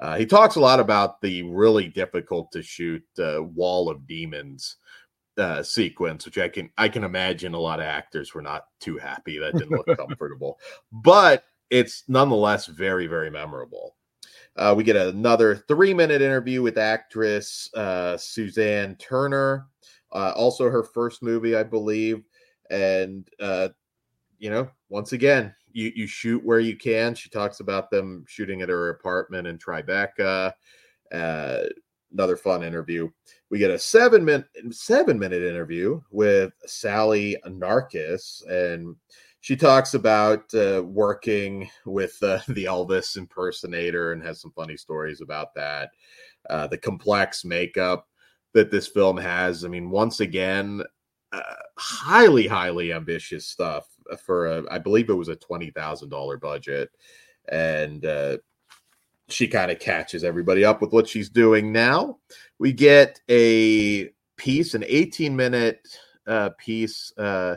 uh, 0.04 0.16
he 0.16 0.26
talks 0.26 0.56
a 0.56 0.60
lot 0.60 0.80
about 0.80 1.22
the 1.22 1.42
really 1.44 1.88
difficult 1.88 2.52
to 2.52 2.62
shoot 2.62 3.02
uh, 3.18 3.42
Wall 3.42 3.88
of 3.88 4.06
Demons 4.06 4.76
uh, 5.38 5.62
sequence, 5.62 6.26
which 6.26 6.36
I 6.36 6.46
can 6.46 6.68
I 6.76 6.90
can 6.90 7.04
imagine 7.04 7.54
a 7.54 7.58
lot 7.58 7.80
of 7.80 7.86
actors 7.86 8.34
were 8.34 8.42
not 8.42 8.66
too 8.80 8.98
happy. 8.98 9.38
That 9.38 9.54
didn't 9.54 9.70
look 9.70 9.86
comfortable, 9.96 10.58
but 10.92 11.44
it's 11.70 12.04
nonetheless 12.06 12.66
very 12.66 13.06
very 13.06 13.30
memorable. 13.30 13.96
Uh, 14.56 14.74
we 14.76 14.84
get 14.84 14.94
another 14.94 15.56
three 15.56 15.94
minute 15.94 16.20
interview 16.20 16.60
with 16.60 16.76
actress 16.76 17.70
uh, 17.72 18.18
Suzanne 18.18 18.96
Turner, 18.96 19.68
uh, 20.12 20.32
also 20.36 20.68
her 20.68 20.82
first 20.82 21.22
movie, 21.22 21.56
I 21.56 21.62
believe. 21.62 22.24
And, 22.70 23.26
uh, 23.40 23.70
you 24.38 24.50
know, 24.50 24.68
once 24.90 25.12
again, 25.12 25.54
you, 25.74 25.92
you 25.94 26.06
shoot 26.06 26.42
where 26.42 26.60
you 26.60 26.76
can. 26.76 27.14
She 27.14 27.28
talks 27.28 27.60
about 27.60 27.90
them 27.90 28.24
shooting 28.26 28.62
at 28.62 28.68
her 28.70 28.90
apartment 28.90 29.46
in 29.46 29.58
Tribeca. 29.58 30.52
Uh, 31.12 31.62
another 32.12 32.36
fun 32.36 32.62
interview. 32.62 33.10
We 33.50 33.58
get 33.58 33.70
a 33.70 33.78
seven 33.78 34.24
minute 34.24 34.46
seven 34.70 35.18
minute 35.18 35.42
interview 35.42 36.00
with 36.10 36.52
Sally 36.64 37.36
Narkis, 37.46 38.46
and 38.48 38.96
she 39.40 39.56
talks 39.56 39.94
about 39.94 40.42
uh, 40.54 40.82
working 40.84 41.68
with 41.84 42.16
uh, 42.22 42.38
the 42.48 42.64
Elvis 42.64 43.16
impersonator 43.16 44.12
and 44.12 44.22
has 44.22 44.40
some 44.40 44.52
funny 44.52 44.76
stories 44.76 45.20
about 45.20 45.54
that. 45.54 45.90
Uh, 46.48 46.66
the 46.68 46.78
complex 46.78 47.44
makeup 47.44 48.06
that 48.54 48.70
this 48.70 48.86
film 48.86 49.16
has. 49.16 49.64
I 49.64 49.68
mean, 49.68 49.90
once 49.90 50.20
again, 50.20 50.82
uh, 51.32 51.40
highly, 51.76 52.46
highly 52.46 52.92
ambitious 52.92 53.46
stuff 53.46 53.88
for 54.24 54.46
a, 54.46 54.64
I 54.70 54.78
believe 54.78 55.10
it 55.10 55.14
was 55.14 55.28
a 55.28 55.36
twenty 55.36 55.70
thousand 55.70 56.10
dollar 56.10 56.36
budget, 56.36 56.90
and 57.48 58.04
uh, 58.04 58.38
she 59.28 59.48
kind 59.48 59.70
of 59.70 59.78
catches 59.78 60.24
everybody 60.24 60.64
up 60.64 60.80
with 60.80 60.92
what 60.92 61.08
she's 61.08 61.28
doing 61.28 61.72
now. 61.72 62.18
We 62.58 62.72
get 62.72 63.20
a 63.30 64.10
piece, 64.36 64.74
an 64.74 64.84
18 64.86 65.34
minute 65.34 65.86
uh, 66.26 66.50
piece 66.58 67.12
uh, 67.16 67.56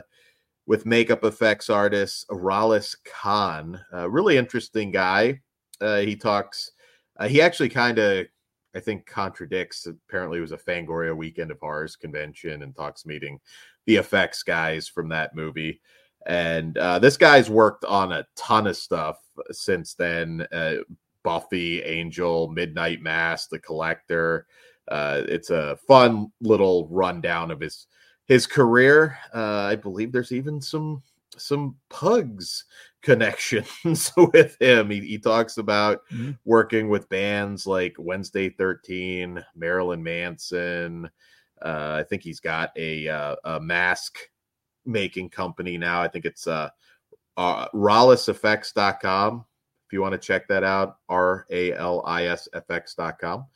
with 0.66 0.86
makeup 0.86 1.24
effects 1.24 1.70
artist 1.70 2.26
Ralis 2.28 2.96
Kahn. 3.04 3.80
A 3.92 4.08
really 4.08 4.36
interesting 4.36 4.90
guy. 4.90 5.40
Uh, 5.80 5.98
he 5.98 6.16
talks, 6.16 6.72
uh, 7.18 7.28
he 7.28 7.40
actually 7.40 7.68
kind 7.68 7.98
of, 7.98 8.26
I 8.74 8.80
think, 8.80 9.06
contradicts. 9.06 9.86
Apparently, 9.86 10.38
it 10.38 10.42
was 10.42 10.52
a 10.52 10.58
Fangoria 10.58 11.16
Weekend 11.16 11.50
of 11.50 11.60
Horrors 11.60 11.96
convention 11.96 12.62
and 12.62 12.74
talks 12.74 13.06
meeting 13.06 13.38
the 13.86 13.96
effects 13.96 14.42
guys 14.42 14.88
from 14.88 15.08
that 15.10 15.34
movie. 15.34 15.80
And 16.28 16.76
uh, 16.76 16.98
this 16.98 17.16
guy's 17.16 17.48
worked 17.48 17.84
on 17.86 18.12
a 18.12 18.26
ton 18.36 18.66
of 18.66 18.76
stuff 18.76 19.18
since 19.50 19.94
then. 19.94 20.46
Uh, 20.52 20.76
Buffy, 21.22 21.82
Angel, 21.82 22.48
Midnight 22.48 23.02
Mass, 23.02 23.46
The 23.48 23.58
Collector. 23.58 24.46
Uh, 24.86 25.22
it's 25.26 25.50
a 25.50 25.78
fun 25.88 26.30
little 26.40 26.86
rundown 26.88 27.50
of 27.50 27.60
his 27.60 27.86
his 28.26 28.46
career. 28.46 29.18
Uh, 29.34 29.64
I 29.70 29.76
believe 29.76 30.12
there's 30.12 30.32
even 30.32 30.60
some 30.60 31.02
some 31.36 31.76
pugs 31.88 32.64
connections 33.02 34.12
with 34.16 34.56
him. 34.60 34.90
He, 34.90 35.00
he 35.00 35.18
talks 35.18 35.56
about 35.58 36.00
mm-hmm. 36.10 36.32
working 36.44 36.88
with 36.88 37.08
bands 37.08 37.66
like 37.66 37.94
Wednesday 37.98 38.50
13, 38.50 39.42
Marilyn 39.56 40.02
Manson. 40.02 41.08
Uh, 41.62 41.96
I 42.00 42.04
think 42.04 42.22
he's 42.22 42.40
got 42.40 42.70
a, 42.76 43.08
uh, 43.08 43.36
a 43.44 43.60
mask 43.60 44.18
making 44.88 45.30
company 45.30 45.78
now. 45.78 46.02
I 46.02 46.08
think 46.08 46.24
it's 46.24 46.46
uh, 46.46 46.70
uh 47.36 47.68
if 49.88 49.92
you 49.92 50.02
want 50.02 50.12
to 50.12 50.18
check 50.18 50.46
that 50.48 50.64
out, 50.64 50.98
R 51.08 51.46
A 51.50 51.72
L 51.72 52.02
I 52.04 52.26
S 52.26 52.48
F 52.52 52.70
X.com. 52.70 53.46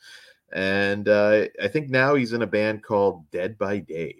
And 0.51 1.07
uh, 1.07 1.45
I 1.61 1.67
think 1.67 1.89
now 1.89 2.15
he's 2.15 2.33
in 2.33 2.43
a 2.43 2.47
band 2.47 2.83
called 2.83 3.29
Dead 3.31 3.57
by 3.57 3.79
Day. 3.79 4.15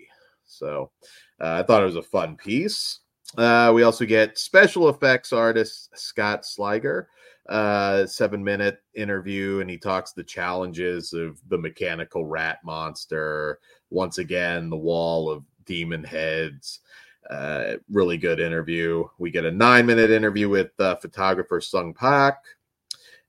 So 0.46 0.92
uh, 1.40 1.60
I 1.60 1.64
thought 1.64 1.82
it 1.82 1.88
was 1.88 1.96
a 1.96 2.04
fun 2.04 2.36
piece. 2.36 3.00
Uh, 3.38 3.72
we 3.74 3.84
also 3.84 4.06
get 4.06 4.38
special 4.38 4.90
effects 4.90 5.34
artist 5.34 5.90
Scott 5.98 6.44
Sliger, 6.44 7.06
uh, 7.50 8.06
seven 8.06 8.44
minute 8.44 8.80
interview, 8.94 9.60
and 9.60 9.70
he 9.70 9.78
talks 9.78 10.12
the 10.12 10.24
challenges 10.24 11.14
of 11.14 11.40
the 11.50 11.58
mechanical 11.58 12.26
rat 12.26 12.60
monster. 12.64 13.60
Once 13.90 14.20
again, 14.20 14.70
the 14.70 14.78
wall 14.78 15.30
of 15.30 15.44
demon 15.66 16.04
heads. 16.04 16.82
Uh, 17.30 17.76
really 17.90 18.18
good 18.18 18.40
interview. 18.40 19.06
We 19.18 19.32
get 19.32 19.46
a 19.46 19.52
nine 19.52 19.86
minute 19.86 20.12
interview 20.12 20.50
with 20.50 20.72
uh, 20.80 20.96
photographer 20.96 21.62
Sung 21.62 21.94
Pak. 21.94 22.38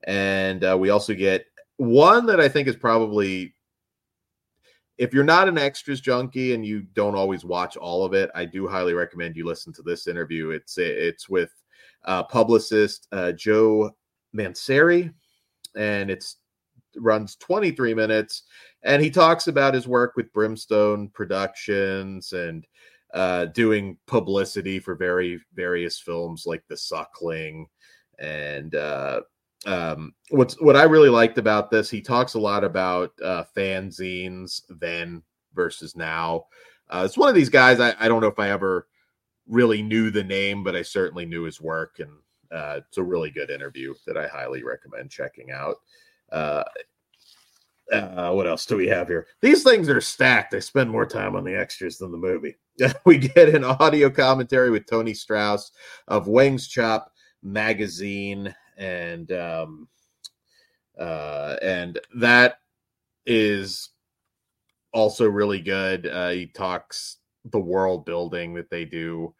And 0.06 0.64
uh, 0.64 0.76
we 0.78 0.90
also 0.90 1.14
get 1.14 1.46
one 1.76 2.26
that 2.26 2.40
I 2.40 2.48
think 2.48 2.68
is 2.68 2.76
probably, 2.76 3.54
if 4.98 5.14
you're 5.14 5.24
not 5.24 5.48
an 5.48 5.58
extras 5.58 6.00
junkie 6.00 6.54
and 6.54 6.64
you 6.64 6.82
don't 6.94 7.14
always 7.14 7.44
watch 7.44 7.76
all 7.76 8.04
of 8.04 8.14
it, 8.14 8.30
I 8.34 8.44
do 8.44 8.68
highly 8.68 8.94
recommend 8.94 9.36
you 9.36 9.46
listen 9.46 9.72
to 9.74 9.82
this 9.82 10.06
interview. 10.06 10.50
It's 10.50 10.78
it's 10.78 11.28
with 11.28 11.50
uh, 12.04 12.24
publicist 12.24 13.08
uh, 13.12 13.32
Joe 13.32 13.90
Manseri, 14.36 15.12
and 15.76 16.10
it's 16.10 16.36
runs 16.96 17.34
23 17.36 17.92
minutes 17.94 18.44
and 18.84 19.02
he 19.02 19.10
talks 19.10 19.46
about 19.48 19.74
his 19.74 19.88
work 19.88 20.14
with 20.14 20.32
brimstone 20.32 21.08
productions 21.08 22.32
and 22.32 22.66
uh, 23.14 23.46
doing 23.46 23.96
publicity 24.06 24.80
for 24.80 24.96
very 24.96 25.40
various 25.54 25.98
films 25.98 26.44
like 26.46 26.64
The 26.68 26.76
Suckling. 26.76 27.68
And 28.18 28.74
uh, 28.74 29.20
um, 29.66 30.14
what's 30.30 30.60
what 30.60 30.76
I 30.76 30.82
really 30.82 31.08
liked 31.08 31.38
about 31.38 31.70
this, 31.70 31.88
he 31.88 32.00
talks 32.00 32.34
a 32.34 32.40
lot 32.40 32.64
about 32.64 33.12
uh, 33.22 33.44
fanzines 33.56 34.62
then 34.68 35.22
versus 35.54 35.96
now. 35.96 36.46
Uh, 36.90 37.02
it's 37.04 37.16
one 37.16 37.28
of 37.28 37.34
these 37.34 37.48
guys. 37.48 37.80
I, 37.80 37.94
I 37.98 38.08
don't 38.08 38.20
know 38.20 38.26
if 38.28 38.38
I 38.38 38.50
ever 38.50 38.88
really 39.48 39.80
knew 39.80 40.10
the 40.10 40.24
name, 40.24 40.64
but 40.64 40.76
I 40.76 40.82
certainly 40.82 41.24
knew 41.24 41.44
his 41.44 41.60
work, 41.60 42.00
and 42.00 42.10
uh, 42.52 42.80
it's 42.86 42.98
a 42.98 43.02
really 43.02 43.30
good 43.30 43.50
interview 43.50 43.94
that 44.06 44.16
I 44.16 44.26
highly 44.26 44.62
recommend 44.62 45.10
checking 45.10 45.50
out. 45.50 45.76
Uh, 46.30 46.64
uh, 47.92 48.32
what 48.32 48.46
else 48.46 48.66
do 48.66 48.76
we 48.76 48.88
have 48.88 49.08
here? 49.08 49.26
These 49.40 49.62
things 49.62 49.88
are 49.88 50.00
stacked. 50.00 50.54
I 50.54 50.58
spend 50.58 50.90
more 50.90 51.06
time 51.06 51.36
on 51.36 51.44
the 51.44 51.56
extras 51.58 51.98
than 51.98 52.10
the 52.10 52.18
movie. 52.18 52.56
we 53.04 53.18
get 53.18 53.54
an 53.54 53.64
audio 53.64 54.10
commentary 54.10 54.70
with 54.70 54.86
Tony 54.86 55.14
Strauss 55.14 55.72
of 56.08 56.28
Wings 56.28 56.68
Chop 56.68 57.12
magazine, 57.42 58.54
and 58.76 59.30
um, 59.32 59.88
uh, 60.98 61.56
and 61.62 61.98
that 62.16 62.60
is 63.26 63.90
also 64.92 65.28
really 65.28 65.60
good. 65.60 66.06
Uh, 66.06 66.30
he 66.30 66.46
talks 66.46 67.18
the 67.46 67.60
world 67.60 68.04
building 68.04 68.54
that 68.54 68.70
they 68.70 68.84
do 68.84 69.34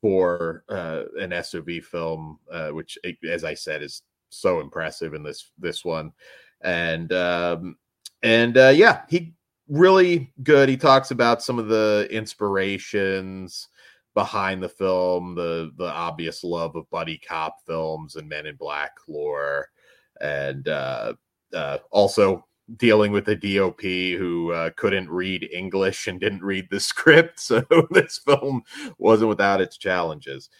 for 0.00 0.64
uh, 0.68 1.02
an 1.18 1.32
SOV 1.42 1.82
film, 1.90 2.38
uh, 2.52 2.68
which, 2.68 2.98
as 3.28 3.42
I 3.44 3.54
said, 3.54 3.82
is 3.82 4.02
so 4.30 4.60
impressive 4.60 5.14
in 5.14 5.22
this 5.22 5.50
this 5.58 5.84
one 5.84 6.12
and 6.60 7.12
um, 7.12 7.76
and 8.22 8.56
uh, 8.56 8.72
yeah, 8.74 9.02
he 9.08 9.34
really 9.68 10.32
good. 10.42 10.68
He 10.68 10.76
talks 10.76 11.10
about 11.10 11.42
some 11.42 11.58
of 11.58 11.68
the 11.68 12.08
inspirations 12.10 13.68
behind 14.14 14.62
the 14.62 14.68
film, 14.68 15.34
the 15.34 15.70
the 15.76 15.90
obvious 15.90 16.42
love 16.42 16.74
of 16.76 16.90
buddy 16.90 17.18
cop 17.18 17.56
films 17.66 18.16
and 18.16 18.28
Men 18.28 18.46
in 18.46 18.56
Black 18.56 18.92
lore, 19.06 19.68
and 20.20 20.66
uh, 20.68 21.14
uh, 21.54 21.78
also 21.90 22.44
dealing 22.76 23.12
with 23.12 23.28
a 23.28 23.36
DOP 23.36 23.80
who 23.80 24.52
uh, 24.52 24.70
couldn't 24.76 25.08
read 25.08 25.48
English 25.52 26.06
and 26.06 26.20
didn't 26.20 26.42
read 26.42 26.68
the 26.70 26.80
script. 26.80 27.40
So 27.40 27.64
this 27.90 28.18
film 28.18 28.62
wasn't 28.98 29.30
without 29.30 29.60
its 29.60 29.76
challenges. 29.76 30.50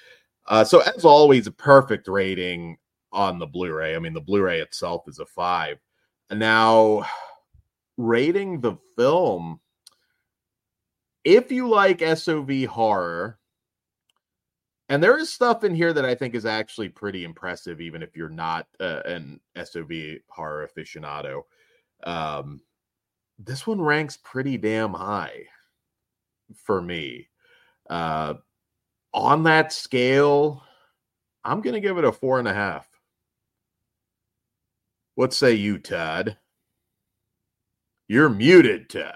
Uh, 0.46 0.64
so, 0.64 0.80
as 0.80 1.04
always, 1.04 1.46
a 1.46 1.52
perfect 1.52 2.08
rating 2.08 2.78
on 3.12 3.38
the 3.38 3.46
Blu 3.46 3.72
ray. 3.72 3.94
I 3.94 3.98
mean, 3.98 4.14
the 4.14 4.20
Blu 4.20 4.42
ray 4.42 4.60
itself 4.60 5.04
is 5.06 5.18
a 5.18 5.26
five. 5.26 5.78
Now, 6.30 7.04
rating 7.98 8.60
the 8.60 8.76
film, 8.96 9.60
if 11.24 11.52
you 11.52 11.68
like 11.68 12.00
SOV 12.00 12.64
horror, 12.64 13.38
and 14.88 15.02
there 15.02 15.18
is 15.18 15.30
stuff 15.30 15.64
in 15.64 15.74
here 15.74 15.92
that 15.92 16.06
I 16.06 16.14
think 16.14 16.34
is 16.34 16.46
actually 16.46 16.88
pretty 16.88 17.24
impressive, 17.24 17.82
even 17.82 18.02
if 18.02 18.16
you're 18.16 18.30
not 18.30 18.66
uh, 18.80 19.02
an 19.04 19.38
SOV 19.62 19.90
horror 20.28 20.66
aficionado. 20.66 21.42
Um, 22.04 22.62
this 23.38 23.66
one 23.66 23.82
ranks 23.82 24.16
pretty 24.16 24.56
damn 24.56 24.94
high 24.94 25.42
for 26.64 26.80
me. 26.80 27.28
Uh, 27.90 28.34
on 29.12 29.42
that 29.42 29.72
scale, 29.72 30.62
I'm 31.44 31.60
going 31.60 31.74
to 31.74 31.80
give 31.80 31.98
it 31.98 32.04
a 32.04 32.12
four 32.12 32.38
and 32.38 32.48
a 32.48 32.54
half. 32.54 32.88
What 35.16 35.34
say 35.34 35.54
you, 35.54 35.78
Todd? 35.78 36.38
You're 38.08 38.30
muted, 38.30 38.88
Ted. 38.88 39.14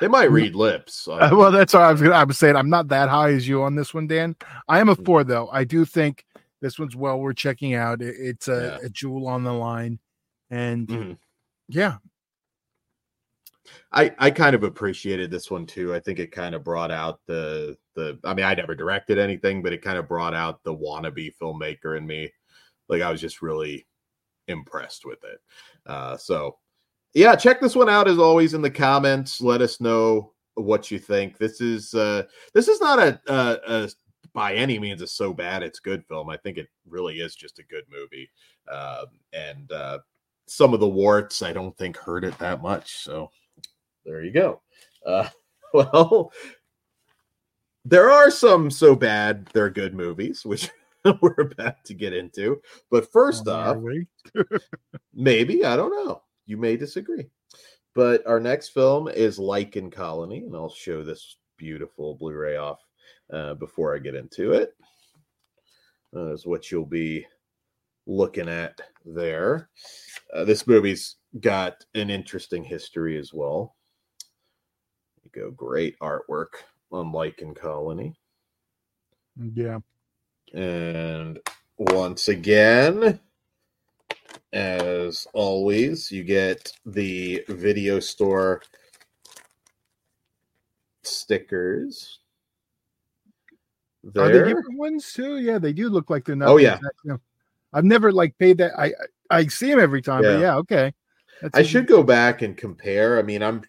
They 0.00 0.08
might 0.08 0.30
read 0.30 0.54
lips. 0.54 1.08
Uh, 1.08 1.30
well, 1.32 1.50
that's 1.50 1.74
what 1.74 1.82
I 1.82 1.92
was. 1.92 2.00
Gonna, 2.00 2.14
I 2.14 2.24
was 2.24 2.38
saying 2.38 2.56
I'm 2.56 2.70
not 2.70 2.88
that 2.88 3.08
high 3.08 3.32
as 3.32 3.48
you 3.48 3.62
on 3.62 3.74
this 3.74 3.92
one, 3.92 4.06
Dan. 4.06 4.36
I 4.68 4.80
am 4.80 4.88
a 4.88 4.96
mm. 4.96 5.04
four 5.04 5.24
though. 5.24 5.48
I 5.48 5.64
do 5.64 5.84
think 5.84 6.24
this 6.60 6.78
one's 6.78 6.94
well 6.94 7.18
worth 7.18 7.36
checking 7.36 7.74
out. 7.74 8.02
It, 8.02 8.14
it's 8.18 8.48
a, 8.48 8.78
yeah. 8.80 8.86
a, 8.86 8.88
jewel 8.90 9.26
on 9.26 9.44
the 9.44 9.52
line, 9.52 9.98
and 10.50 10.86
mm-hmm. 10.86 11.12
yeah, 11.68 11.96
I 13.92 14.14
I 14.18 14.30
kind 14.30 14.54
of 14.54 14.62
appreciated 14.62 15.30
this 15.30 15.50
one 15.50 15.66
too. 15.66 15.94
I 15.94 16.00
think 16.00 16.18
it 16.18 16.32
kind 16.32 16.54
of 16.54 16.62
brought 16.64 16.90
out 16.90 17.20
the 17.26 17.76
the. 17.94 18.18
I 18.24 18.34
mean, 18.34 18.44
I 18.44 18.54
never 18.54 18.74
directed 18.74 19.18
anything, 19.18 19.62
but 19.62 19.72
it 19.72 19.82
kind 19.82 19.98
of 19.98 20.08
brought 20.08 20.34
out 20.34 20.62
the 20.62 20.74
wannabe 20.74 21.32
filmmaker 21.40 21.96
in 21.96 22.06
me. 22.06 22.30
Like 22.88 23.02
I 23.02 23.10
was 23.10 23.20
just 23.20 23.42
really 23.42 23.86
impressed 24.46 25.04
with 25.04 25.18
it. 25.24 25.40
Uh, 25.86 26.16
so 26.16 26.56
yeah, 27.14 27.34
check 27.36 27.60
this 27.60 27.74
one 27.74 27.88
out 27.88 28.08
as 28.08 28.18
always 28.18 28.54
in 28.54 28.62
the 28.62 28.70
comments. 28.70 29.40
Let 29.40 29.60
us 29.62 29.80
know 29.80 30.32
what 30.54 30.90
you 30.90 30.98
think. 30.98 31.38
This 31.38 31.60
is 31.60 31.94
uh 31.94 32.24
this 32.54 32.68
is 32.68 32.80
not 32.80 32.98
a, 32.98 33.20
a, 33.28 33.58
a 33.66 33.88
by 34.34 34.54
any 34.54 34.78
means 34.78 35.02
a 35.02 35.06
so 35.06 35.32
bad 35.32 35.62
it's 35.62 35.80
good 35.80 36.04
film. 36.06 36.28
I 36.28 36.36
think 36.36 36.58
it 36.58 36.68
really 36.88 37.16
is 37.16 37.34
just 37.34 37.58
a 37.58 37.64
good 37.64 37.84
movie. 37.90 38.30
Um, 38.70 39.06
and 39.32 39.72
uh, 39.72 39.98
some 40.46 40.74
of 40.74 40.80
the 40.80 40.88
warts 40.88 41.42
I 41.42 41.52
don't 41.52 41.76
think 41.76 41.96
hurt 41.96 42.24
it 42.24 42.38
that 42.38 42.62
much. 42.62 42.98
So 42.98 43.30
there 44.04 44.22
you 44.22 44.32
go. 44.32 44.60
Uh, 45.04 45.28
well, 45.72 46.32
there 47.84 48.10
are 48.10 48.30
some 48.30 48.70
so 48.70 48.94
bad 48.94 49.46
they're 49.52 49.70
good 49.70 49.94
movies, 49.94 50.44
which 50.44 50.70
we're 51.22 51.50
about 51.52 51.84
to 51.86 51.94
get 51.94 52.12
into. 52.12 52.60
But 52.90 53.10
first 53.10 53.48
oh, 53.48 53.52
off, 53.52 54.44
maybe 55.14 55.64
I 55.64 55.74
don't 55.74 55.90
know 55.90 56.22
you 56.48 56.56
may 56.56 56.76
disagree. 56.76 57.28
But 57.94 58.26
our 58.26 58.40
next 58.40 58.70
film 58.70 59.06
is 59.06 59.38
Lycan 59.38 59.92
Colony, 59.92 60.38
and 60.38 60.56
I'll 60.56 60.70
show 60.70 61.04
this 61.04 61.36
beautiful 61.56 62.16
Blu 62.16 62.34
ray 62.34 62.56
off 62.56 62.80
uh, 63.32 63.54
before 63.54 63.94
I 63.94 63.98
get 63.98 64.14
into 64.14 64.52
it. 64.52 64.74
Uh, 66.16 66.32
is 66.32 66.46
what 66.46 66.70
you'll 66.70 66.86
be 66.86 67.26
looking 68.06 68.48
at 68.48 68.80
there. 69.04 69.68
Uh, 70.34 70.44
this 70.44 70.66
movie's 70.66 71.16
got 71.40 71.84
an 71.94 72.08
interesting 72.08 72.64
history 72.64 73.18
as 73.18 73.34
well. 73.34 73.76
You 75.22 75.30
go, 75.42 75.50
great 75.50 75.98
artwork 76.00 76.54
on 76.90 77.12
Lycan 77.12 77.54
Colony. 77.54 78.14
Yeah. 79.52 79.80
And 80.54 81.38
once 81.76 82.28
again, 82.28 83.20
as 84.52 85.26
always, 85.34 86.10
you 86.10 86.24
get 86.24 86.72
the 86.86 87.44
video 87.48 88.00
store 88.00 88.62
stickers. 91.02 92.20
There. 94.04 94.24
Are 94.24 94.32
they 94.32 94.38
different 94.38 94.78
ones 94.78 95.12
too? 95.12 95.38
Yeah, 95.38 95.58
they 95.58 95.72
do 95.72 95.88
look 95.88 96.08
like 96.08 96.24
they're 96.24 96.36
not. 96.36 96.48
Oh 96.48 96.56
yeah, 96.56 96.78
I've 97.72 97.84
never 97.84 98.12
like 98.12 98.36
paid 98.38 98.58
that. 98.58 98.78
I 98.78 98.92
I 99.30 99.46
see 99.46 99.70
them 99.70 99.80
every 99.80 100.00
time, 100.00 100.22
yeah. 100.22 100.32
but 100.32 100.40
yeah, 100.40 100.56
okay. 100.56 100.94
That's 101.42 101.58
I 101.58 101.62
should 101.62 101.86
go 101.86 102.02
back 102.02 102.42
and 102.42 102.56
compare. 102.56 103.18
I 103.18 103.22
mean, 103.22 103.42
I'm 103.42 103.62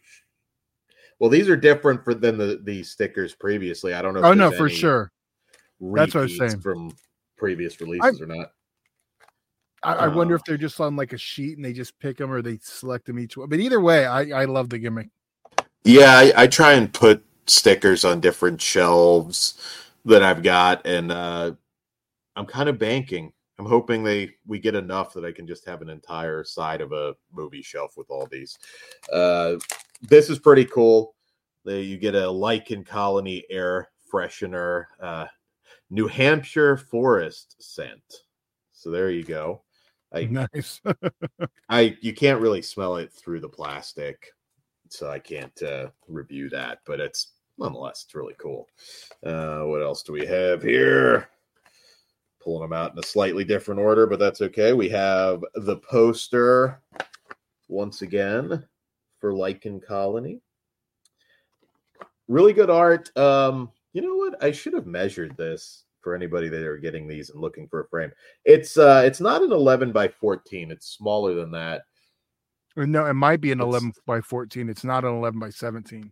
well. 1.19 1.29
These 1.29 1.49
are 1.49 1.57
different 1.57 2.03
for 2.03 2.13
than 2.13 2.37
the 2.37 2.61
the 2.63 2.83
stickers 2.83 3.35
previously. 3.35 3.93
I 3.93 4.01
don't 4.01 4.13
know. 4.13 4.21
oh 4.21 4.33
no, 4.33 4.51
for 4.51 4.69
sure. 4.69 5.11
That's 5.81 6.13
what 6.13 6.21
I 6.21 6.23
was 6.23 6.37
saying 6.37 6.61
from 6.61 6.91
previous 7.37 7.79
releases 7.79 8.21
I, 8.21 8.23
or 8.23 8.27
not. 8.27 8.51
I, 9.83 9.93
I 9.93 10.07
wonder 10.07 10.35
if 10.35 10.43
they're 10.43 10.57
just 10.57 10.79
on 10.79 10.95
like 10.95 11.13
a 11.13 11.17
sheet 11.17 11.55
and 11.57 11.63
they 11.63 11.73
just 11.73 11.97
pick 11.99 12.17
them 12.17 12.31
or 12.31 12.41
they 12.41 12.59
select 12.61 13.05
them 13.05 13.19
each 13.19 13.37
one. 13.37 13.49
But 13.49 13.59
either 13.59 13.79
way, 13.79 14.05
I, 14.05 14.41
I 14.41 14.45
love 14.45 14.69
the 14.69 14.77
gimmick. 14.77 15.09
Yeah, 15.83 16.11
I, 16.11 16.33
I 16.35 16.47
try 16.47 16.73
and 16.73 16.93
put 16.93 17.23
stickers 17.47 18.03
on 18.03 18.19
different 18.19 18.61
shelves 18.61 19.55
that 20.05 20.23
I've 20.23 20.43
got, 20.43 20.85
and 20.85 21.11
uh, 21.11 21.53
I'm 22.35 22.45
kind 22.45 22.69
of 22.69 22.77
banking. 22.77 23.31
I'm 23.57 23.65
hoping 23.65 24.03
they 24.03 24.31
we 24.47 24.59
get 24.59 24.75
enough 24.75 25.13
that 25.13 25.25
I 25.25 25.31
can 25.31 25.45
just 25.45 25.65
have 25.65 25.81
an 25.81 25.89
entire 25.89 26.43
side 26.43 26.81
of 26.81 26.91
a 26.93 27.15
movie 27.33 27.61
shelf 27.61 27.95
with 27.97 28.09
all 28.09 28.27
these. 28.31 28.57
Uh, 29.11 29.55
this 30.01 30.29
is 30.29 30.39
pretty 30.39 30.65
cool. 30.65 31.15
They, 31.65 31.81
you 31.81 31.97
get 31.97 32.15
a 32.15 32.19
lycan 32.19 32.85
colony 32.85 33.43
air 33.49 33.89
freshener, 34.11 34.85
uh, 35.01 35.25
New 35.89 36.07
Hampshire 36.07 36.77
forest 36.77 37.55
scent. 37.59 38.23
So 38.71 38.91
there 38.91 39.11
you 39.11 39.23
go. 39.23 39.63
I 40.13 40.24
nice. 40.54 40.82
I 41.69 41.98
you 42.02 42.13
can't 42.13 42.41
really 42.41 42.62
smell 42.62 42.98
it 42.98 43.12
through 43.12 43.41
the 43.41 43.50
plastic, 43.50 44.28
so 44.89 45.10
I 45.10 45.19
can't 45.19 45.62
uh, 45.62 45.88
review 46.08 46.50
that. 46.50 46.80
But 46.86 47.00
it's 47.00 47.32
nonetheless 47.58 48.04
it's 48.06 48.15
really 48.15 48.36
cool. 48.38 48.67
Uh, 49.26 49.62
what 49.62 49.82
else 49.82 50.04
do 50.04 50.13
we 50.13 50.26
have 50.26 50.62
here? 50.62 51.30
Pulling 52.41 52.62
them 52.62 52.74
out 52.74 52.93
in 52.93 53.00
a 53.00 53.04
slightly 53.04 53.43
different 53.43 53.82
order, 53.82 54.08
but 54.08 54.19
that's 54.19 54.41
okay. 54.41 54.74
We 54.74 54.89
have 54.89 55.43
the 55.56 55.78
poster 55.78 56.82
once 57.67 58.02
again 58.02 58.65
for 59.19 59.34
Lycan 59.34 59.86
Colony. 59.86 60.41
Really 62.30 62.54
good 62.54 62.69
art. 62.69 63.15
Um, 63.17 63.72
you 63.91 64.02
know 64.02 64.15
what? 64.15 64.41
I 64.43 64.52
should 64.52 64.74
have 64.74 64.86
measured 64.86 65.36
this 65.36 65.84
for 66.01 66.15
anybody 66.15 66.49
that 66.49 66.62
are 66.63 66.77
getting 66.77 67.07
these 67.07 67.29
and 67.29 67.41
looking 67.41 67.67
for 67.67 67.81
a 67.81 67.88
frame. 67.88 68.12
It's 68.45 68.77
uh 68.77 69.03
it's 69.05 69.19
not 69.19 69.41
an 69.41 69.51
11 69.51 69.91
by 69.91 70.07
14. 70.07 70.71
It's 70.71 70.88
smaller 70.88 71.33
than 71.33 71.51
that. 71.51 71.83
No, 72.75 73.05
it 73.05 73.13
might 73.13 73.41
be 73.41 73.51
an 73.51 73.59
it's, 73.59 73.65
11 73.65 73.93
by 74.05 74.21
14. 74.21 74.69
It's 74.69 74.83
not 74.83 75.03
an 75.03 75.15
11 75.15 75.39
by 75.39 75.49
17. 75.49 76.12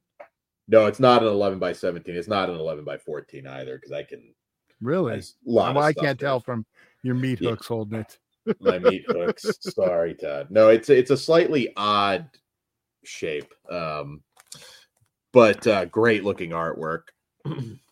No, 0.68 0.86
it's 0.86 1.00
not 1.00 1.22
an 1.22 1.30
11 1.30 1.60
by 1.60 1.72
17. 1.72 2.16
It's 2.16 2.28
not 2.28 2.50
an 2.50 2.56
11 2.56 2.84
by 2.84 2.98
14 2.98 3.48
either 3.48 3.78
because 3.78 3.92
I 3.92 4.04
can 4.04 4.34
really. 4.82 5.22
Well, 5.44 5.78
I 5.78 5.94
can't 5.94 6.20
there. 6.20 6.28
tell 6.28 6.40
from 6.40 6.66
your 7.04 7.16
meat 7.16 7.40
hooks 7.40 7.68
yeah. 7.70 7.76
holding 7.76 8.00
it. 8.00 8.18
My 8.60 8.80
meat 8.80 9.06
hooks. 9.08 9.46
Sorry, 9.62 10.14
Todd. 10.14 10.48
No, 10.50 10.70
it's 10.70 10.90
it's 10.90 11.12
a 11.12 11.18
slightly 11.18 11.72
odd 11.78 12.30
shape, 13.04 13.54
um, 13.70 14.22
but 15.32 15.66
uh, 15.68 15.86
great 15.86 16.24
looking 16.24 16.52
artwork. 16.52 17.04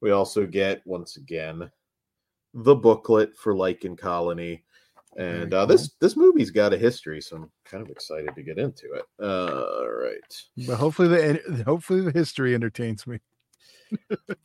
We 0.00 0.10
also 0.10 0.46
get 0.46 0.82
once 0.86 1.16
again 1.16 1.70
the 2.54 2.74
booklet 2.74 3.36
for 3.36 3.54
Lycan 3.54 3.96
Colony. 3.96 4.64
And 5.16 5.52
uh, 5.52 5.66
this 5.66 5.94
this 6.00 6.16
movie's 6.16 6.50
got 6.50 6.74
a 6.74 6.78
history, 6.78 7.20
so 7.20 7.36
I'm 7.36 7.50
kind 7.64 7.82
of 7.82 7.90
excited 7.90 8.34
to 8.34 8.42
get 8.42 8.58
into 8.58 8.92
it. 8.92 9.04
Uh, 9.20 9.64
all 9.80 9.90
right, 9.90 10.66
but 10.66 10.76
hopefully 10.76 11.08
the 11.08 11.62
hopefully 11.64 12.02
the 12.02 12.12
history 12.12 12.54
entertains 12.54 13.06
me. 13.06 13.18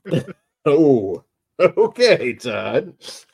oh, 0.66 1.24
okay, 1.60 2.34
Todd, 2.34 2.94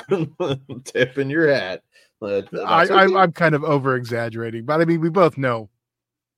tipping 0.84 1.29
your 1.29 1.53
hat. 1.53 1.84
I, 2.21 2.25
okay. 2.25 2.93
I, 2.93 3.03
I'm 3.03 3.32
kind 3.32 3.55
of 3.55 3.63
over 3.63 3.95
exaggerating, 3.95 4.65
but 4.65 4.82
I 4.82 4.86
mean, 4.86 4.99
we 4.99 5.10
both 5.10 5.38
know 5.38 5.69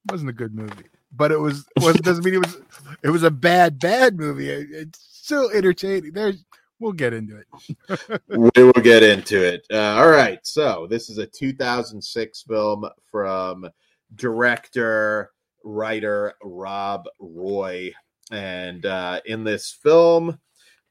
it 0.06 0.12
wasn't 0.12 0.30
a 0.30 0.34
good 0.34 0.54
movie, 0.54 0.90
but 1.12 1.32
it 1.32 1.40
was. 1.40 1.66
was 1.78 1.96
doesn't 2.02 2.24
mean 2.24 2.36
it 2.36 2.46
was. 2.46 2.58
It 3.02 3.10
was 3.10 3.24
a 3.24 3.32
bad, 3.32 3.80
bad 3.80 4.18
movie. 4.18 4.50
It, 4.50 4.68
it's 4.72 5.11
still 5.32 5.50
entertaining. 5.52 6.12
There's 6.12 6.44
we'll 6.82 6.92
get 6.92 7.14
into 7.14 7.38
it. 7.38 8.22
we 8.28 8.64
will 8.64 8.84
get 8.84 9.02
into 9.02 9.42
it. 9.42 9.66
Uh, 9.72 9.96
all 9.96 10.10
right. 10.10 10.40
So 10.44 10.88
this 10.90 11.10
is 11.10 11.20
a 11.20 11.26
2006 11.26 12.42
film 12.42 12.86
from 13.10 13.70
director 14.16 15.32
writer 15.64 16.34
Rob 16.44 17.06
Roy, 17.18 17.94
and 18.30 18.86
uh, 18.86 19.22
in 19.26 19.46
this 19.46 19.72
film, 19.72 20.38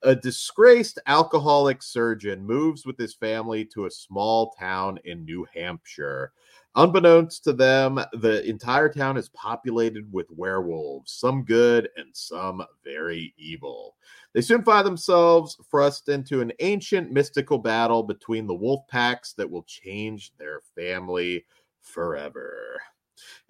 a 0.02 0.14
disgraced 0.14 0.98
alcoholic 1.06 1.82
surgeon 1.82 2.44
moves 2.44 2.86
with 2.86 2.98
his 2.98 3.14
family 3.14 3.64
to 3.66 3.86
a 3.86 3.90
small 3.90 4.52
town 4.58 4.98
in 5.04 5.24
New 5.24 5.46
Hampshire. 5.54 6.32
Unbeknownst 6.76 7.42
to 7.44 7.52
them, 7.52 8.00
the 8.12 8.44
entire 8.48 8.88
town 8.88 9.16
is 9.16 9.28
populated 9.30 10.10
with 10.12 10.30
werewolves, 10.30 11.12
some 11.12 11.44
good 11.44 11.88
and 11.96 12.08
some 12.12 12.62
very 12.84 13.34
evil. 13.36 13.96
They 14.32 14.40
soon 14.40 14.62
find 14.62 14.86
themselves 14.86 15.58
thrust 15.68 16.08
into 16.08 16.40
an 16.40 16.52
ancient 16.60 17.10
mystical 17.10 17.58
battle 17.58 18.04
between 18.04 18.46
the 18.46 18.54
wolf 18.54 18.86
packs 18.88 19.32
that 19.34 19.50
will 19.50 19.64
change 19.64 20.32
their 20.38 20.60
family 20.76 21.44
forever. 21.80 22.80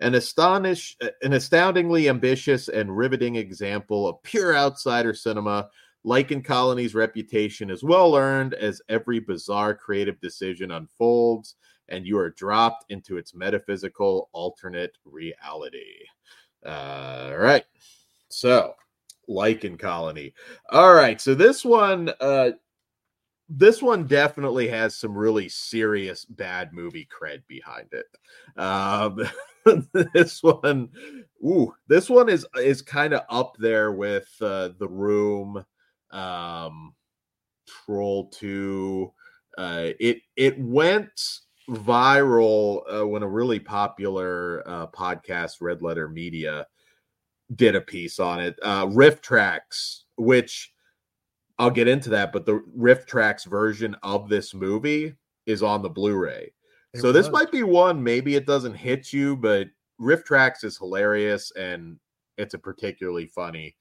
An 0.00 0.14
astonish, 0.14 0.96
an 1.22 1.34
astoundingly 1.34 2.08
ambitious 2.08 2.68
and 2.68 2.96
riveting 2.96 3.36
example 3.36 4.08
of 4.08 4.22
pure 4.22 4.56
outsider 4.56 5.14
cinema. 5.14 5.68
Lycan 6.06 6.44
Colony's 6.44 6.94
reputation 6.94 7.70
is 7.70 7.84
well 7.84 8.16
earned 8.16 8.54
as 8.54 8.80
every 8.88 9.20
bizarre 9.20 9.74
creative 9.74 10.18
decision 10.20 10.70
unfolds, 10.70 11.56
and 11.88 12.06
you 12.06 12.18
are 12.18 12.30
dropped 12.30 12.86
into 12.88 13.16
its 13.16 13.34
metaphysical 13.34 14.30
alternate 14.32 14.96
reality. 15.04 16.04
Uh, 16.64 17.30
all 17.32 17.38
right. 17.38 17.64
So, 18.28 18.74
Lycan 19.28 19.78
Colony. 19.78 20.34
All 20.70 20.94
right. 20.94 21.20
So 21.20 21.34
this 21.34 21.64
one, 21.64 22.10
uh, 22.20 22.52
this 23.48 23.82
one 23.82 24.06
definitely 24.06 24.68
has 24.68 24.94
some 24.94 25.16
really 25.16 25.48
serious 25.48 26.24
bad 26.24 26.72
movie 26.72 27.08
cred 27.10 27.42
behind 27.48 27.88
it. 27.92 28.06
Um, 28.56 29.20
this 30.14 30.42
one, 30.42 30.88
ooh, 31.44 31.74
this 31.88 32.08
one 32.08 32.28
is 32.28 32.46
is 32.56 32.80
kind 32.80 33.12
of 33.12 33.22
up 33.28 33.56
there 33.58 33.92
with 33.92 34.28
uh, 34.40 34.70
the 34.78 34.88
Room, 34.88 35.64
um, 36.11 36.94
Troll 37.66 38.29
Two. 38.31 39.12
Uh, 39.59 39.90
it 39.99 40.23
it 40.37 40.59
went 40.59 41.11
viral 41.68 42.83
uh, 42.92 43.07
when 43.07 43.23
a 43.23 43.29
really 43.29 43.61
popular 43.61 44.62
uh, 44.66 44.87
podcast, 44.88 45.57
Red 45.61 45.83
Letter 45.83 46.09
Media, 46.09 46.66
did 47.55 47.75
a 47.75 47.81
piece 47.81 48.18
on 48.18 48.40
it. 48.40 48.59
Uh, 48.62 48.87
RiffTrax, 48.87 50.03
which 50.16 50.73
I'll 51.59 51.70
get 51.70 51.88
into 51.88 52.11
that, 52.11 52.33
but 52.33 52.46
the 52.46 52.62
RiffTrax 52.77 53.46
version 53.46 53.96
of 54.03 54.29
this 54.29 54.55
movie 54.55 55.14
is 55.46 55.62
on 55.62 55.83
the 55.83 55.90
Blu-ray. 55.90 56.53
It 56.94 57.01
so 57.01 57.09
was. 57.09 57.14
this 57.14 57.31
might 57.31 57.53
be 57.53 57.62
one. 57.62 58.03
Maybe 58.03 58.35
it 58.35 58.46
doesn't 58.46 58.75
hit 58.75 59.12
you, 59.12 59.37
but 59.37 59.68
RiffTrax 60.01 60.64
is 60.64 60.79
hilarious 60.79 61.53
and 61.53 61.99
it's 62.38 62.55
a 62.55 62.59
particularly 62.59 63.27
funny 63.27 63.77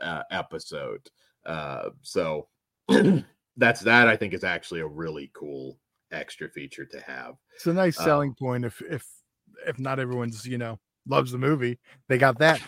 uh, 0.00 0.22
episode. 0.30 1.08
Uh, 1.44 1.90
so 2.02 2.48
that's 3.56 3.80
that. 3.80 4.08
I 4.08 4.16
think 4.16 4.34
is 4.34 4.44
actually 4.44 4.80
a 4.80 4.86
really 4.86 5.30
cool 5.34 5.78
extra 6.10 6.48
feature 6.48 6.84
to 6.86 7.00
have. 7.00 7.34
It's 7.56 7.66
a 7.66 7.72
nice 7.72 7.96
selling 7.96 8.30
um, 8.30 8.36
point. 8.36 8.64
If 8.64 8.82
if 8.82 9.06
if 9.66 9.78
not 9.78 9.98
everyone's 9.98 10.46
you 10.46 10.58
know 10.58 10.78
loves 11.06 11.32
the 11.32 11.38
movie, 11.38 11.78
they 12.08 12.18
got 12.18 12.38
that. 12.38 12.60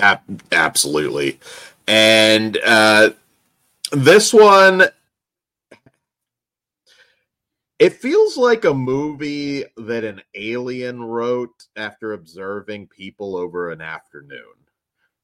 Ab- 0.00 0.42
absolutely, 0.52 1.40
and 1.86 2.58
uh, 2.64 3.10
this 3.92 4.32
one 4.32 4.84
it 7.78 7.92
feels 7.92 8.36
like 8.36 8.64
a 8.64 8.74
movie 8.74 9.64
that 9.76 10.02
an 10.02 10.20
alien 10.34 11.02
wrote 11.02 11.62
after 11.76 12.12
observing 12.12 12.88
people 12.88 13.36
over 13.36 13.70
an 13.70 13.80
afternoon. 13.80 14.42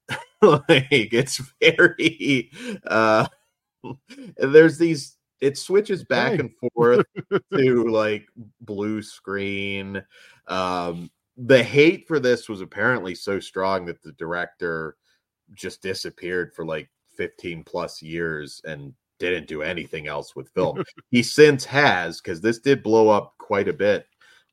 like 0.41 0.87
it's 0.91 1.41
very 1.61 2.51
uh 2.87 3.25
there's 4.37 4.77
these 4.77 5.17
it 5.41 5.57
switches 5.57 6.03
back 6.03 6.39
and 6.39 6.51
forth 6.73 7.05
to 7.53 7.87
like 7.89 8.27
blue 8.61 9.01
screen. 9.01 10.03
Um 10.47 11.09
the 11.37 11.61
hate 11.61 12.07
for 12.07 12.19
this 12.19 12.47
was 12.47 12.61
apparently 12.61 13.13
so 13.13 13.39
strong 13.39 13.85
that 13.85 14.01
the 14.01 14.13
director 14.13 14.95
just 15.53 15.81
disappeared 15.81 16.53
for 16.53 16.65
like 16.65 16.89
15 17.17 17.63
plus 17.63 18.01
years 18.01 18.61
and 18.65 18.93
didn't 19.19 19.47
do 19.47 19.61
anything 19.61 20.07
else 20.07 20.35
with 20.35 20.49
film. 20.49 20.83
he 21.11 21.23
since 21.23 21.65
has 21.65 22.21
because 22.21 22.41
this 22.41 22.59
did 22.59 22.83
blow 22.83 23.09
up 23.09 23.33
quite 23.37 23.67
a 23.67 23.73
bit 23.73 24.05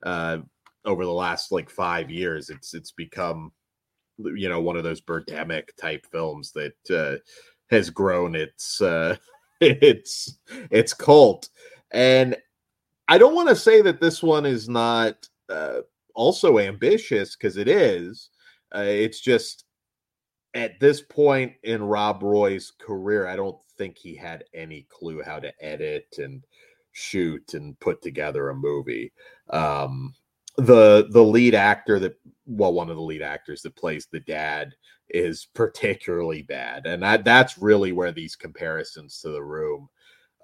uh, 0.02 0.38
over 0.84 1.04
the 1.04 1.12
last 1.12 1.52
like 1.52 1.70
five 1.70 2.10
years. 2.10 2.50
It's 2.50 2.74
it's 2.74 2.92
become 2.92 3.52
you 4.18 4.48
know 4.48 4.60
one 4.60 4.76
of 4.76 4.84
those 4.84 5.00
Birdemic 5.00 5.74
type 5.80 6.06
films 6.06 6.52
that 6.52 6.90
uh, 6.90 7.16
has 7.70 7.90
grown 7.90 8.34
its 8.34 8.80
uh, 8.80 9.16
its 9.60 10.38
its 10.70 10.92
cult. 10.92 11.48
And 11.90 12.36
I 13.08 13.18
don't 13.18 13.34
want 13.34 13.48
to 13.48 13.56
say 13.56 13.82
that 13.82 14.00
this 14.00 14.22
one 14.22 14.46
is 14.46 14.68
not 14.68 15.28
uh, 15.48 15.80
also 16.14 16.58
ambitious 16.58 17.36
because 17.36 17.56
it 17.56 17.68
is. 17.68 18.30
Uh, 18.74 18.84
it's 18.86 19.20
just 19.20 19.64
at 20.54 20.78
this 20.80 21.00
point 21.00 21.52
in 21.62 21.82
Rob 21.82 22.22
Roy's 22.22 22.72
career, 22.78 23.26
I 23.26 23.36
don't 23.36 23.58
think 23.76 23.98
he 23.98 24.14
had 24.14 24.44
any 24.54 24.86
clue 24.88 25.22
how 25.22 25.38
to 25.38 25.52
edit 25.64 26.06
and 26.18 26.44
shoot 26.92 27.54
and 27.54 27.78
put 27.80 28.02
together 28.02 28.50
a 28.50 28.54
movie. 28.54 29.12
Um, 29.50 30.14
the 30.56 31.08
the 31.10 31.22
lead 31.22 31.54
actor 31.54 31.98
that 31.98 32.16
well, 32.46 32.72
one 32.72 32.90
of 32.90 32.96
the 32.96 33.02
lead 33.02 33.22
actors 33.22 33.62
that 33.62 33.76
plays 33.76 34.06
the 34.06 34.20
dad 34.20 34.72
is 35.10 35.46
particularly 35.54 36.42
bad, 36.42 36.86
and 36.86 37.02
that 37.02 37.24
that's 37.24 37.58
really 37.58 37.92
where 37.92 38.12
these 38.12 38.36
comparisons 38.36 39.20
to 39.20 39.30
the 39.30 39.42
room 39.42 39.88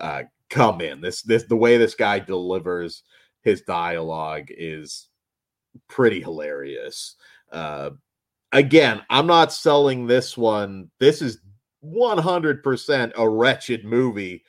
uh, 0.01 0.23
come 0.51 0.81
in. 0.81 1.01
This 1.01 1.23
this 1.23 1.44
the 1.44 1.57
way 1.57 1.77
this 1.77 1.94
guy 1.94 2.18
delivers 2.18 3.03
his 3.42 3.62
dialogue 3.62 4.49
is 4.51 5.09
pretty 5.88 6.21
hilarious. 6.21 7.16
Uh, 7.51 7.90
again, 8.53 9.03
I'm 9.11 9.27
not 9.27 9.53
selling 9.53 10.07
this 10.07 10.37
one. 10.37 10.90
This 10.99 11.23
is 11.23 11.38
100% 11.85 13.12
a 13.16 13.29
wretched 13.29 13.85
movie, 13.85 14.44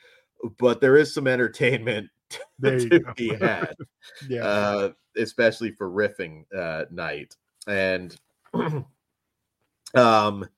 but 0.58 0.80
there 0.80 0.96
is 0.96 1.14
some 1.14 1.26
entertainment 1.26 2.08
to 2.62 3.00
be 3.16 3.34
had. 3.36 3.74
yeah. 4.28 4.44
Uh, 4.44 4.90
especially 5.16 5.72
for 5.72 5.90
riffing 5.90 6.44
uh, 6.56 6.84
night. 6.90 7.36
And 7.66 8.16
um 9.94 10.48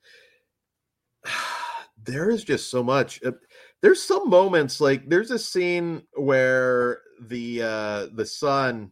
there 2.04 2.30
is 2.30 2.44
just 2.44 2.70
so 2.70 2.82
much 2.82 3.22
uh, 3.24 3.32
there's 3.80 4.02
some 4.02 4.28
moments 4.28 4.80
like 4.80 5.08
there's 5.08 5.30
a 5.30 5.38
scene 5.38 6.02
where 6.14 7.00
the 7.28 7.62
uh 7.62 8.06
the 8.14 8.26
son 8.26 8.90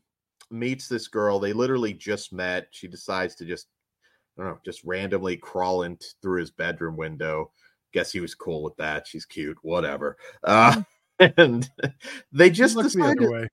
meets 0.50 0.88
this 0.88 1.08
girl 1.08 1.38
they 1.38 1.52
literally 1.52 1.92
just 1.92 2.32
met 2.32 2.68
she 2.70 2.88
decides 2.88 3.34
to 3.34 3.44
just 3.44 3.68
I 4.38 4.42
don't 4.42 4.52
know, 4.52 4.58
just 4.64 4.82
randomly 4.84 5.36
crawl 5.36 5.80
crawling 5.80 5.98
through 6.22 6.40
his 6.40 6.50
bedroom 6.50 6.96
window. 6.96 7.52
Guess 7.92 8.12
he 8.12 8.20
was 8.20 8.34
cool 8.34 8.62
with 8.62 8.76
that. 8.76 9.06
She's 9.06 9.26
cute, 9.26 9.58
whatever. 9.62 10.16
Uh, 10.44 10.82
and 11.18 11.68
they 12.32 12.50
just 12.50 12.78
decided. 12.78 13.50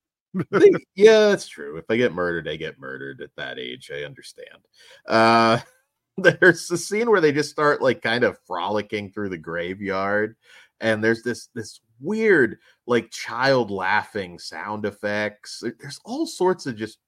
They, 0.52 0.72
yeah, 0.96 1.30
that's 1.30 1.48
true. 1.48 1.78
If 1.78 1.88
they 1.88 1.98
get 1.98 2.14
murdered, 2.14 2.46
they 2.46 2.58
get 2.58 2.80
murdered 2.80 3.22
at 3.22 3.36
that 3.38 3.60
age. 3.60 3.92
I 3.94 4.04
understand. 4.04 4.60
Uh, 5.08 5.60
there's 6.18 6.70
a 6.72 6.78
scene 6.78 7.10
where 7.10 7.22
they 7.22 7.32
just 7.32 7.52
start 7.52 7.82
like 7.82 8.02
kind 8.02 8.24
of 8.24 8.38
frolicking 8.48 9.12
through 9.12 9.30
the 9.30 9.38
graveyard, 9.38 10.36
and 10.82 11.04
there's 11.04 11.24
this 11.24 11.50
this 11.54 11.82
weird 12.00 12.58
like 12.86 13.10
child 13.12 13.72
laughing 13.72 14.40
sound 14.40 14.86
effects. 14.86 15.64
There's 15.80 16.00
all 16.06 16.26
sorts 16.26 16.66
of 16.66 16.76
just 16.76 17.00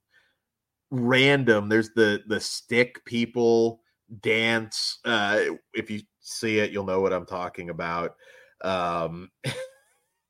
random. 0.91 1.69
There's 1.69 1.91
the 1.91 2.21
the 2.27 2.39
stick 2.39 3.03
people 3.05 3.81
dance. 4.21 4.99
Uh, 5.05 5.41
if 5.73 5.89
you 5.91 6.01
see 6.19 6.59
it, 6.59 6.71
you'll 6.71 6.85
know 6.85 7.01
what 7.01 7.13
I'm 7.13 7.25
talking 7.25 7.69
about. 7.69 8.15
Um, 8.61 9.29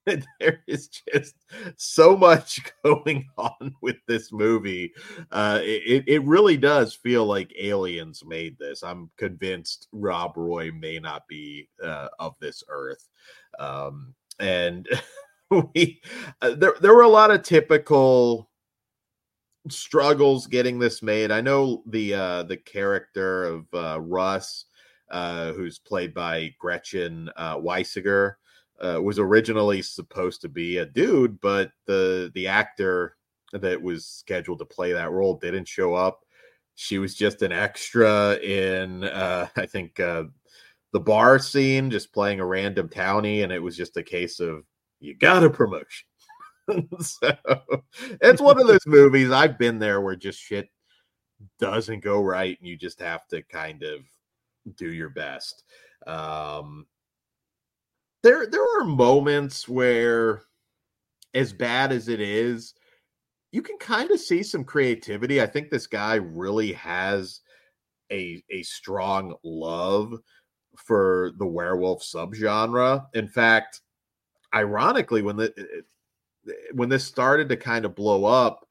there 0.39 0.63
is 0.67 0.87
just 0.87 1.35
so 1.77 2.17
much 2.17 2.59
going 2.83 3.27
on 3.37 3.75
with 3.81 3.97
this 4.07 4.31
movie. 4.31 4.91
Uh, 5.31 5.59
it, 5.61 6.03
it 6.07 6.23
really 6.23 6.57
does 6.57 6.93
feel 6.93 7.25
like 7.25 7.53
aliens 7.57 8.23
made 8.25 8.57
this. 8.57 8.83
I'm 8.83 9.09
convinced 9.17 9.87
Rob 9.91 10.37
Roy 10.37 10.71
may 10.71 10.99
not 10.99 11.27
be 11.27 11.69
uh, 11.83 12.07
of 12.19 12.35
this 12.39 12.63
earth. 12.69 13.07
Um, 13.59 14.13
and 14.39 14.87
we, 15.73 16.01
uh, 16.41 16.55
there, 16.55 16.75
there 16.81 16.95
were 16.95 17.01
a 17.01 17.09
lot 17.09 17.31
of 17.31 17.43
typical 17.43 18.49
struggles 19.67 20.47
getting 20.47 20.79
this 20.79 21.01
made. 21.03 21.31
I 21.31 21.41
know 21.41 21.83
the 21.85 22.13
uh 22.13 22.43
the 22.43 22.57
character 22.57 23.43
of 23.43 23.65
uh 23.73 23.99
Russ 23.99 24.65
uh 25.11 25.51
who's 25.51 25.79
played 25.79 26.13
by 26.13 26.55
Gretchen 26.59 27.29
uh 27.35 27.57
Weisiger 27.57 28.35
uh, 28.81 29.01
was 29.01 29.19
originally 29.19 29.81
supposed 29.81 30.41
to 30.41 30.49
be 30.49 30.77
a 30.77 30.85
dude, 30.85 31.39
but 31.41 31.71
the 31.85 32.31
the 32.35 32.47
actor 32.47 33.17
that 33.53 33.81
was 33.81 34.05
scheduled 34.05 34.59
to 34.59 34.65
play 34.65 34.93
that 34.93 35.11
role 35.11 35.35
didn't 35.35 35.67
show 35.67 35.93
up. 35.93 36.21
She 36.75 36.99
was 36.99 37.15
just 37.15 37.41
an 37.41 37.51
extra 37.51 38.35
in 38.35 39.03
uh 39.03 39.47
I 39.55 39.65
think 39.65 39.99
uh 39.99 40.23
the 40.91 40.99
bar 40.99 41.37
scene, 41.39 41.91
just 41.91 42.13
playing 42.13 42.39
a 42.39 42.45
random 42.45 42.89
townie, 42.89 43.43
and 43.43 43.51
it 43.51 43.61
was 43.61 43.77
just 43.77 43.97
a 43.97 44.03
case 44.03 44.39
of 44.39 44.63
you 44.99 45.15
got 45.15 45.43
a 45.43 45.49
promotion. 45.49 46.07
so 46.99 47.31
it's 48.21 48.41
one 48.41 48.59
of 48.59 48.67
those 48.67 48.79
movies 48.87 49.31
I've 49.31 49.57
been 49.57 49.79
there 49.79 50.01
where 50.01 50.15
just 50.15 50.39
shit 50.39 50.69
doesn't 51.59 52.03
go 52.03 52.21
right, 52.21 52.57
and 52.59 52.67
you 52.67 52.75
just 52.77 52.99
have 52.99 53.27
to 53.27 53.41
kind 53.43 53.83
of 53.83 54.01
do 54.75 54.91
your 54.91 55.09
best. 55.09 55.63
Um, 56.07 56.85
there, 58.23 58.47
there 58.47 58.79
are 58.79 58.85
moments 58.85 59.67
where, 59.67 60.43
as 61.33 61.53
bad 61.53 61.91
as 61.91 62.07
it 62.07 62.19
is, 62.19 62.73
you 63.51 63.61
can 63.61 63.77
kind 63.77 64.11
of 64.11 64.19
see 64.19 64.43
some 64.43 64.63
creativity. 64.63 65.41
I 65.41 65.47
think 65.47 65.69
this 65.69 65.87
guy 65.87 66.15
really 66.15 66.73
has 66.73 67.41
a 68.11 68.43
a 68.51 68.63
strong 68.63 69.35
love 69.43 70.13
for 70.77 71.31
the 71.37 71.45
werewolf 71.45 72.03
subgenre. 72.03 73.05
In 73.13 73.27
fact, 73.27 73.81
ironically, 74.53 75.21
when 75.21 75.35
the 75.35 75.53
eh, 75.57 75.61
eh, 75.61 76.51
eh, 76.51 76.53
when 76.73 76.89
this 76.89 77.05
started 77.05 77.49
to 77.49 77.57
kind 77.57 77.85
of 77.85 77.95
blow 77.95 78.25
up, 78.25 78.67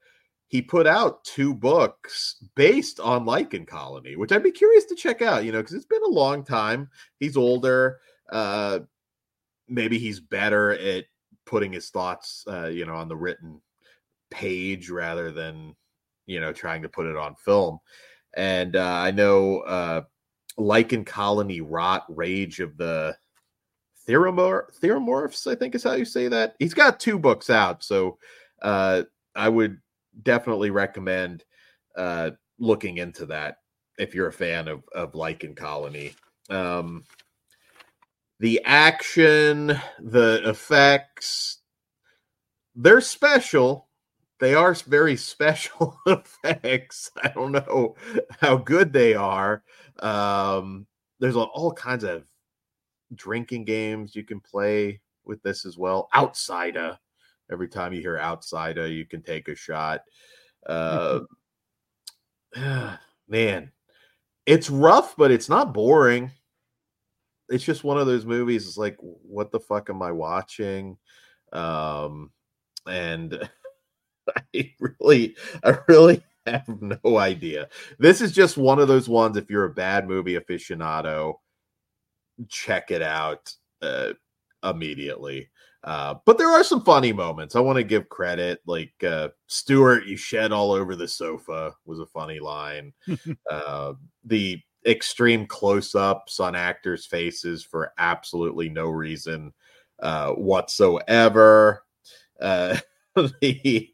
he 0.49 0.63
put 0.63 0.87
out 0.87 1.25
two 1.25 1.55
books 1.55 2.43
based 2.55 3.01
on 3.01 3.27
Lycan 3.27 3.67
Colony, 3.67 4.17
which 4.17 4.33
I'd 4.33 4.43
be 4.43 4.51
curious 4.51 4.85
to 4.87 4.95
check 4.95 5.23
out, 5.23 5.45
you 5.45 5.53
know, 5.53 5.59
because 5.59 5.75
it's 5.75 5.85
been 5.85 6.03
a 6.05 6.09
long 6.09 6.45
time. 6.45 6.89
He's 7.19 7.37
older. 7.37 7.99
Uh, 8.31 8.81
maybe 9.69 9.99
he's 9.99 10.21
better 10.21 10.73
at 10.73 11.05
putting 11.47 11.73
his 11.73 11.91
thoughts, 11.91 12.45
uh, 12.49 12.67
you 12.67 12.85
know, 12.85 12.95
on 12.95 13.09
the 13.09 13.17
written 13.17 13.61
page 14.31 14.91
rather 14.91 15.31
than, 15.31 15.75
you 16.27 16.41
know, 16.41 16.53
trying 16.53 16.83
to 16.83 16.89
put 16.89 17.07
it 17.07 17.17
on 17.17 17.35
film. 17.37 17.79
And 18.37 18.77
uh, 18.77 18.85
I 18.85 19.11
know 19.11 19.61
uh, 19.61 20.03
Lycan 20.59 21.07
Colony 21.07 21.61
Rot 21.61 22.05
Rage 22.09 22.61
of 22.61 22.77
the 22.77 23.17
Theromor- 24.07 24.67
Theromorphs, 24.81 25.51
I 25.51 25.55
think 25.55 25.75
is 25.75 25.83
how 25.83 25.93
you 25.93 26.05
say 26.05 26.29
that. 26.29 26.55
He's 26.59 26.75
got 26.75 27.01
two 27.01 27.19
books 27.19 27.51
out. 27.51 27.83
So 27.83 28.19
uh, 28.63 29.03
I 29.35 29.49
would 29.49 29.79
definitely 30.23 30.71
recommend 30.71 31.45
uh, 31.97 32.31
looking 32.59 32.99
into 32.99 33.27
that 33.27 33.59
if 33.99 34.15
you're 34.15 34.29
a 34.29 34.33
fan 34.33 34.69
of, 34.69 34.83
of 34.95 35.13
Lycan 35.13 35.57
Colony. 35.57 36.13
Um, 36.51 37.05
the 38.41 38.61
action, 38.65 39.79
the 39.99 40.41
effects, 40.45 41.59
they're 42.75 43.01
special. 43.01 43.89
They 44.41 44.55
are 44.55 44.75
very 44.75 45.17
special 45.17 45.99
effects. 46.07 47.11
I 47.23 47.29
don't 47.29 47.53
know 47.53 47.97
how 48.41 48.57
good 48.57 48.93
they 48.93 49.15
are. 49.15 49.63
Um, 49.99 50.87
there's 51.19 51.37
all 51.37 51.73
kinds 51.73 52.05
of 52.05 52.25
drinking 53.15 53.65
games 53.65 54.15
you 54.15 54.23
can 54.23 54.41
play 54.41 55.01
with 55.25 55.43
this 55.43 55.67
as 55.67 55.77
well. 55.77 56.09
Outsider. 56.15 56.99
Every 57.51 57.69
time 57.69 57.93
you 57.93 58.01
hear 58.01 58.19
outsider, 58.19 58.87
you 58.87 59.07
can 59.07 59.23
take 59.23 59.49
a 59.49 59.55
shot. 59.55 60.03
Uh, 60.67 61.21
man, 63.29 63.73
it's 64.47 64.71
rough, 64.71 65.17
but 65.17 65.31
it's 65.31 65.49
not 65.49 65.75
boring. 65.75 66.31
It's 67.49 67.65
just 67.65 67.85
one 67.85 67.99
of 67.99 68.07
those 68.07 68.27
movies. 68.27 68.67
It's 68.67 68.77
like, 68.77 68.97
what 69.01 69.51
the 69.51 69.61
fuck 69.61 69.91
am 69.91 70.03
I 70.03 70.13
watching? 70.13 70.99
Um, 71.53 72.31
and 72.87 73.49
I 74.55 74.75
really, 75.01 75.37
I 75.65 75.79
really 75.89 76.23
have 76.47 76.69
no 76.83 77.19
idea. 77.19 77.69
This 77.99 78.21
is 78.21 78.33
just 78.33 78.57
one 78.57 78.79
of 78.79 78.89
those 78.89 79.09
ones. 79.09 79.37
If 79.37 79.51
you're 79.51 79.65
a 79.65 79.75
bad 79.75 80.09
movie 80.09 80.39
aficionado, 80.39 81.35
check 82.49 82.91
it 82.91 83.03
out 83.03 83.53
uh, 83.83 84.13
immediately. 84.63 85.51
Uh, 85.85 86.17
but 86.27 86.39
there 86.39 86.51
are 86.51 86.65
some 86.65 86.85
funny 86.85 87.13
moments. 87.13 87.55
I 87.55 87.61
want 87.61 87.77
to 87.77 87.85
give 87.85 88.09
credit. 88.09 88.61
Like 88.67 88.93
uh, 89.05 89.29
Stuart, 89.47 90.07
you 90.07 90.17
shed 90.17 90.53
all 90.53 90.73
over 90.73 90.97
the 90.97 91.09
sofa 91.09 91.73
was 91.87 92.01
a 92.01 92.07
funny 92.07 92.41
line. 92.41 92.93
uh, 93.51 93.95
the 94.25 94.61
extreme 94.87 95.47
close-ups 95.47 96.41
on 96.41 96.55
actors' 96.55 97.07
faces 97.07 97.63
for 97.65 97.93
absolutely 97.99 98.69
no 98.69 98.87
reason 98.87 99.53
uh, 100.01 100.33
whatsoever. 100.33 101.83
Uh, 102.41 102.77
the 103.41 103.91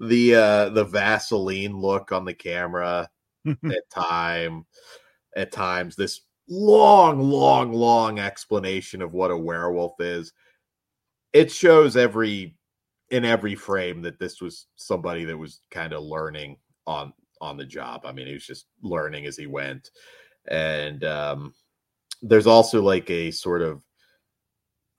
the 0.00 0.34
uh, 0.34 0.68
the 0.70 0.84
Vaseline 0.84 1.78
look 1.78 2.12
on 2.12 2.24
the 2.24 2.34
camera 2.34 3.08
at 3.46 3.90
time 3.90 4.66
at 5.36 5.52
times. 5.52 5.96
This 5.96 6.22
long, 6.48 7.20
long, 7.20 7.72
long 7.72 8.18
explanation 8.18 9.02
of 9.02 9.12
what 9.12 9.30
a 9.30 9.36
werewolf 9.36 10.00
is. 10.00 10.32
It 11.32 11.50
shows 11.50 11.96
every 11.96 12.56
in 13.10 13.24
every 13.24 13.54
frame 13.54 14.02
that 14.02 14.18
this 14.18 14.40
was 14.40 14.66
somebody 14.76 15.24
that 15.24 15.36
was 15.36 15.60
kind 15.70 15.92
of 15.92 16.02
learning 16.02 16.56
on 16.86 17.12
on 17.40 17.56
the 17.56 17.64
job. 17.64 18.02
I 18.04 18.12
mean, 18.12 18.26
he 18.26 18.34
was 18.34 18.46
just 18.46 18.66
learning 18.82 19.26
as 19.26 19.36
he 19.36 19.46
went. 19.46 19.90
And 20.48 21.04
um 21.04 21.54
there's 22.22 22.46
also 22.46 22.82
like 22.82 23.10
a 23.10 23.30
sort 23.30 23.62
of 23.62 23.82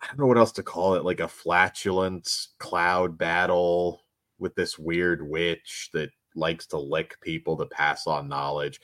I 0.02 0.08
don't 0.08 0.19
know 0.19 0.28
what 0.28 0.38
else 0.38 0.52
to 0.54 0.63
call 0.63 0.93
it, 0.95 1.04
like 1.04 1.19
a 1.19 1.28
flatulence 1.28 2.50
cloud 2.60 3.17
battle 3.17 4.04
with 4.38 4.54
this 4.56 4.78
weird 4.78 5.28
witch 5.28 5.89
that 5.93 6.12
likes 6.36 6.67
to 6.67 6.78
lick 6.78 7.19
people 7.21 7.58
to 7.58 7.65
pass 7.65 8.06
on 8.06 8.28
knowledge. 8.28 8.80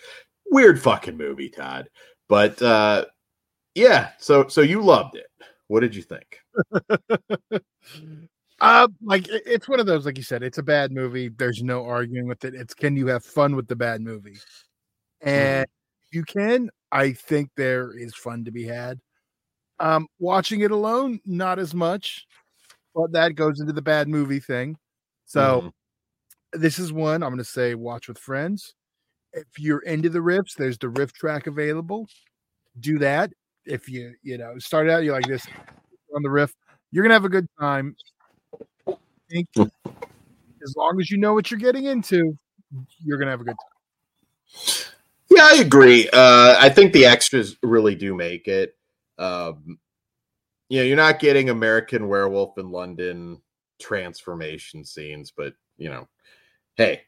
Weird 0.49 0.81
fucking 0.81 1.15
movie, 1.15 1.49
Todd. 1.49 1.89
But 2.27 2.59
uh, 2.61 3.05
yeah, 3.75 4.11
so 4.17 4.47
so 4.47 4.61
you 4.61 4.81
loved 4.81 5.15
it. 5.15 5.27
What 5.67 5.81
did 5.81 5.95
you 5.95 6.01
think? 6.01 6.39
uh, 8.63 8.87
like 9.03 9.27
it's 9.29 9.67
one 9.67 9.79
of 9.79 9.85
those, 9.85 10.05
like 10.05 10.17
you 10.17 10.23
said, 10.23 10.43
it's 10.43 10.57
a 10.57 10.63
bad 10.63 10.91
movie. 10.91 11.29
There's 11.29 11.61
no 11.63 11.85
arguing 11.85 12.27
with 12.27 12.45
it. 12.45 12.55
It's 12.55 12.73
can 12.73 12.95
you 12.95 13.07
have 13.07 13.23
fun 13.23 13.55
with 13.55 13.67
the 13.67 13.75
bad 13.75 14.01
movie? 14.01 14.37
And 15.21 15.65
mm-hmm. 15.65 16.17
you 16.17 16.23
can. 16.23 16.69
I 16.91 17.13
think 17.13 17.49
there 17.55 17.97
is 17.97 18.15
fun 18.15 18.45
to 18.45 18.51
be 18.51 18.65
had. 18.65 18.99
Um, 19.79 20.07
watching 20.19 20.61
it 20.61 20.71
alone, 20.71 21.19
not 21.25 21.59
as 21.59 21.73
much, 21.73 22.25
but 22.93 23.11
that 23.13 23.35
goes 23.35 23.59
into 23.59 23.73
the 23.73 23.81
bad 23.81 24.07
movie 24.07 24.39
thing. 24.39 24.77
So 25.25 25.61
mm-hmm. 26.53 26.61
this 26.61 26.79
is 26.79 26.93
one 26.93 27.23
I'm 27.23 27.29
going 27.29 27.37
to 27.39 27.43
say 27.43 27.75
watch 27.75 28.07
with 28.07 28.19
friends 28.19 28.75
if 29.33 29.47
you're 29.57 29.79
into 29.79 30.09
the 30.09 30.19
riffs, 30.19 30.55
there's 30.55 30.77
the 30.77 30.89
riff 30.89 31.11
track 31.11 31.47
available. 31.47 32.07
Do 32.79 32.99
that. 32.99 33.31
If 33.65 33.89
you, 33.89 34.13
you 34.21 34.37
know, 34.37 34.57
start 34.59 34.89
out, 34.89 35.03
you're 35.03 35.15
like 35.15 35.27
this 35.27 35.45
on 36.15 36.21
the 36.21 36.29
riff, 36.29 36.53
you're 36.91 37.03
gonna 37.03 37.15
have 37.15 37.25
a 37.25 37.29
good 37.29 37.47
time. 37.59 37.95
Think 39.29 39.47
as 39.57 40.75
long 40.75 40.99
as 40.99 41.09
you 41.09 41.17
know 41.17 41.33
what 41.33 41.51
you're 41.51 41.59
getting 41.59 41.85
into, 41.85 42.37
you're 43.03 43.17
gonna 43.17 43.31
have 43.31 43.41
a 43.41 43.45
good 43.45 43.55
time. 43.55 44.93
Yeah, 45.29 45.47
I 45.51 45.61
agree. 45.61 46.09
Uh, 46.13 46.55
I 46.59 46.69
think 46.69 46.93
the 46.93 47.05
extras 47.05 47.57
really 47.63 47.95
do 47.95 48.13
make 48.13 48.47
it. 48.47 48.75
Um, 49.17 49.79
you 50.69 50.79
know, 50.79 50.85
you're 50.85 50.97
not 50.97 51.19
getting 51.19 51.49
American 51.49 52.07
Werewolf 52.07 52.57
in 52.57 52.71
London 52.71 53.41
transformation 53.79 54.85
scenes, 54.85 55.31
but 55.35 55.53
you 55.77 55.89
know, 55.89 56.07
hey, 56.75 57.01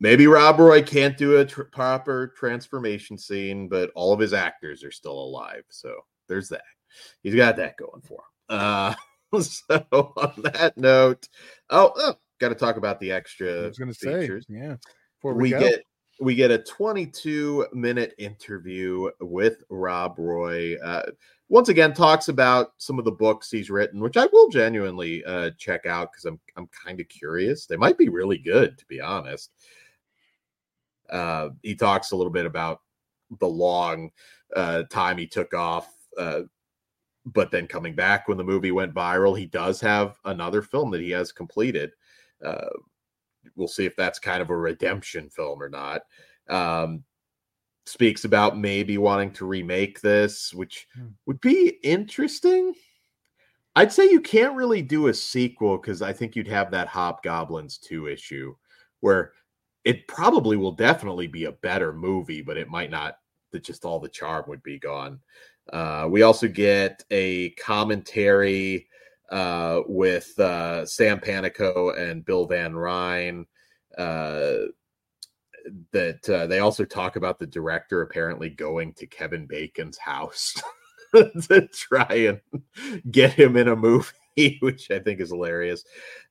maybe 0.00 0.26
Rob 0.26 0.58
Roy 0.58 0.82
can't 0.82 1.16
do 1.16 1.38
a 1.38 1.44
tr- 1.44 1.62
proper 1.62 2.28
transformation 2.36 3.16
scene, 3.16 3.68
but 3.68 3.90
all 3.94 4.12
of 4.12 4.20
his 4.20 4.32
actors 4.32 4.84
are 4.84 4.90
still 4.90 5.18
alive. 5.18 5.64
So 5.70 5.94
there's 6.28 6.48
that. 6.50 6.62
He's 7.22 7.34
got 7.34 7.56
that 7.56 7.76
going 7.78 8.02
for 8.02 8.20
him. 8.20 8.58
Uh, 8.58 8.94
so 9.40 9.84
on 9.90 10.32
that 10.42 10.74
note, 10.76 11.28
oh, 11.70 11.92
oh 11.96 12.14
got 12.38 12.50
to 12.50 12.54
talk 12.54 12.76
about 12.76 13.00
the 13.00 13.12
extra. 13.12 13.64
I 13.64 13.66
was 13.68 13.78
going 13.78 13.92
to 13.92 13.94
say, 13.94 14.28
yeah. 14.48 14.76
Before 15.18 15.34
we, 15.34 15.42
we 15.42 15.48
get 15.50 15.82
we 16.20 16.34
get 16.34 16.50
a 16.50 16.58
22 16.58 17.66
minute 17.72 18.14
interview 18.18 19.10
with 19.20 19.62
Rob 19.70 20.18
Roy. 20.18 20.76
Uh, 20.78 21.02
once 21.48 21.68
again, 21.68 21.92
talks 21.92 22.28
about 22.28 22.72
some 22.78 22.98
of 22.98 23.04
the 23.04 23.12
books 23.12 23.50
he's 23.50 23.70
written, 23.70 24.00
which 24.00 24.16
I 24.16 24.26
will 24.32 24.48
genuinely 24.48 25.24
uh, 25.24 25.50
check 25.58 25.86
out 25.86 26.12
because 26.12 26.24
I'm 26.24 26.40
I'm 26.56 26.68
kind 26.68 27.00
of 27.00 27.08
curious. 27.08 27.66
They 27.66 27.76
might 27.76 27.98
be 27.98 28.08
really 28.08 28.38
good, 28.38 28.78
to 28.78 28.86
be 28.86 29.00
honest. 29.00 29.50
Uh, 31.10 31.50
he 31.62 31.74
talks 31.74 32.12
a 32.12 32.16
little 32.16 32.32
bit 32.32 32.46
about 32.46 32.80
the 33.38 33.48
long 33.48 34.10
uh, 34.56 34.84
time 34.90 35.18
he 35.18 35.26
took 35.26 35.54
off, 35.54 35.92
uh, 36.18 36.42
but 37.26 37.50
then 37.50 37.66
coming 37.66 37.94
back 37.94 38.26
when 38.26 38.36
the 38.36 38.44
movie 38.44 38.72
went 38.72 38.94
viral. 38.94 39.38
He 39.38 39.46
does 39.46 39.80
have 39.80 40.16
another 40.24 40.62
film 40.62 40.90
that 40.90 41.00
he 41.00 41.10
has 41.10 41.32
completed. 41.32 41.92
Uh, 42.44 42.68
we'll 43.54 43.68
see 43.68 43.86
if 43.86 43.96
that's 43.96 44.18
kind 44.18 44.42
of 44.42 44.50
a 44.50 44.56
redemption 44.56 45.30
film 45.30 45.62
or 45.62 45.68
not. 45.68 46.02
Um, 46.48 47.04
speaks 47.86 48.24
about 48.24 48.58
maybe 48.58 48.98
wanting 48.98 49.32
to 49.32 49.46
remake 49.46 50.00
this, 50.00 50.52
which 50.54 50.86
hmm. 50.94 51.08
would 51.26 51.40
be 51.40 51.78
interesting. 51.82 52.74
I'd 53.74 53.92
say 53.92 54.10
you 54.10 54.20
can't 54.20 54.56
really 54.56 54.82
do 54.82 55.06
a 55.06 55.14
sequel 55.14 55.78
because 55.78 56.02
I 56.02 56.12
think 56.12 56.36
you'd 56.36 56.48
have 56.48 56.70
that 56.72 56.88
Hobgoblins 56.88 57.78
2 57.78 58.06
issue 58.06 58.54
where 59.00 59.32
it 59.84 60.06
probably 60.06 60.56
will 60.56 60.72
definitely 60.72 61.26
be 61.26 61.46
a 61.46 61.52
better 61.52 61.92
movie, 61.92 62.42
but 62.42 62.56
it 62.56 62.68
might 62.68 62.90
not. 62.90 63.16
That 63.50 63.64
just 63.64 63.84
all 63.84 64.00
the 64.00 64.08
charm 64.08 64.44
would 64.48 64.62
be 64.62 64.78
gone. 64.78 65.20
Uh, 65.72 66.08
we 66.10 66.22
also 66.22 66.48
get 66.48 67.02
a 67.10 67.50
commentary 67.50 68.88
uh, 69.30 69.80
with 69.86 70.38
uh, 70.38 70.84
Sam 70.86 71.18
Panico 71.18 71.98
and 71.98 72.24
Bill 72.24 72.46
Van 72.46 72.74
Ryn. 72.74 73.46
Uh, 73.96 74.66
that 75.92 76.28
uh, 76.28 76.46
they 76.46 76.58
also 76.58 76.84
talk 76.84 77.16
about 77.16 77.38
the 77.38 77.46
director 77.46 78.02
apparently 78.02 78.50
going 78.50 78.92
to 78.94 79.06
Kevin 79.06 79.46
Bacon's 79.46 79.98
house 79.98 80.60
to 81.14 81.68
try 81.72 82.40
and 82.52 82.62
get 83.10 83.32
him 83.32 83.56
in 83.56 83.68
a 83.68 83.76
movie, 83.76 84.58
which 84.60 84.90
I 84.90 84.98
think 84.98 85.20
is 85.20 85.30
hilarious. 85.30 85.84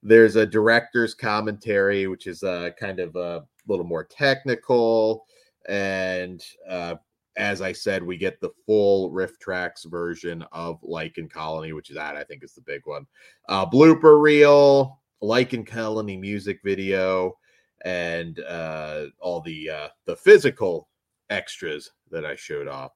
There's 0.04 0.36
a 0.36 0.46
director's 0.46 1.14
commentary, 1.14 2.08
which 2.08 2.28
is 2.28 2.44
uh, 2.44 2.72
kind 2.80 3.00
of 3.00 3.16
a 3.16 3.46
little 3.68 3.86
more 3.86 4.04
technical. 4.04 5.26
And 5.68 6.44
uh, 6.68 6.96
as 7.38 7.62
I 7.62 7.72
said, 7.72 8.04
we 8.04 8.18
get 8.18 8.40
the 8.42 8.52
full 8.66 9.12
RiffTrax 9.12 9.90
version 9.90 10.44
of 10.52 10.82
Lycan 10.82 11.30
Colony, 11.30 11.74
which 11.74 11.90
is 11.90 11.96
that 11.96 12.16
I 12.16 12.24
think 12.24 12.44
is 12.44 12.54
the 12.54 12.62
big 12.62 12.82
one. 12.86 13.06
Uh, 13.48 13.66
blooper 13.66 14.22
reel, 14.22 15.02
Lycan 15.24 15.66
Colony 15.66 16.18
music 16.18 16.60
video, 16.64 17.38
and 17.86 18.40
uh, 18.42 19.06
all 19.20 19.42
the 19.42 19.70
uh, 19.70 19.88
the 20.06 20.16
physical 20.16 20.90
extras 21.30 21.92
that 22.12 22.26
I 22.26 22.36
showed 22.36 22.68
off. 22.68 22.92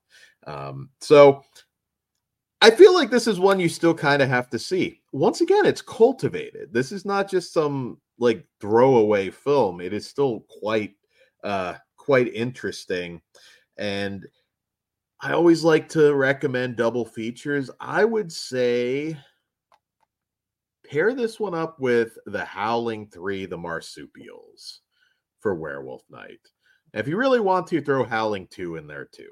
Um, 0.45 0.89
so 0.99 1.43
I 2.61 2.71
feel 2.71 2.93
like 2.93 3.09
this 3.09 3.27
is 3.27 3.39
one 3.39 3.59
you 3.59 3.69
still 3.69 3.93
kind 3.93 4.21
of 4.21 4.29
have 4.29 4.49
to 4.49 4.59
see. 4.59 5.01
Once 5.11 5.41
again, 5.41 5.65
it's 5.65 5.81
cultivated. 5.81 6.73
This 6.73 6.91
is 6.91 7.05
not 7.05 7.29
just 7.29 7.53
some 7.53 7.99
like 8.19 8.45
throwaway 8.59 9.29
film. 9.29 9.81
It 9.81 9.93
is 9.93 10.07
still 10.07 10.45
quite 10.61 10.93
uh 11.43 11.75
quite 11.97 12.33
interesting. 12.33 13.21
And 13.77 14.25
I 15.21 15.33
always 15.33 15.63
like 15.63 15.89
to 15.89 16.13
recommend 16.13 16.75
double 16.75 17.05
features. 17.05 17.69
I 17.79 18.05
would 18.05 18.31
say 18.31 19.17
pair 20.89 21.13
this 21.13 21.39
one 21.39 21.55
up 21.55 21.79
with 21.79 22.17
the 22.25 22.45
Howling 22.45 23.07
3, 23.07 23.45
the 23.45 23.57
Marsupials 23.57 24.81
for 25.39 25.55
Werewolf 25.55 26.03
Night. 26.09 26.39
if 26.93 27.07
you 27.07 27.17
really 27.17 27.39
want 27.39 27.67
to, 27.67 27.81
throw 27.81 28.03
Howling 28.03 28.47
2 28.51 28.77
in 28.77 28.87
there 28.87 29.05
too, 29.05 29.31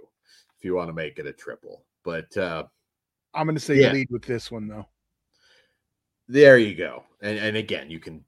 if 0.58 0.66
you 0.66 0.76
want 0.76 0.90
to 0.90 0.94
make 0.94 1.20
it 1.20 1.28
a 1.28 1.34
triple. 1.34 1.86
But 2.04 2.36
uh 2.38 2.64
I'm 3.34 3.48
going 3.48 3.56
to 3.56 3.62
say 3.62 3.82
yeah. 3.82 3.92
lead 3.92 4.08
with 4.12 4.24
this 4.24 4.52
one 4.52 4.68
though. 4.68 4.88
There 6.28 6.58
you 6.58 6.76
go. 6.76 7.04
And 7.22 7.38
and 7.38 7.58
again, 7.58 7.90
you 7.90 8.00
can 8.00 8.24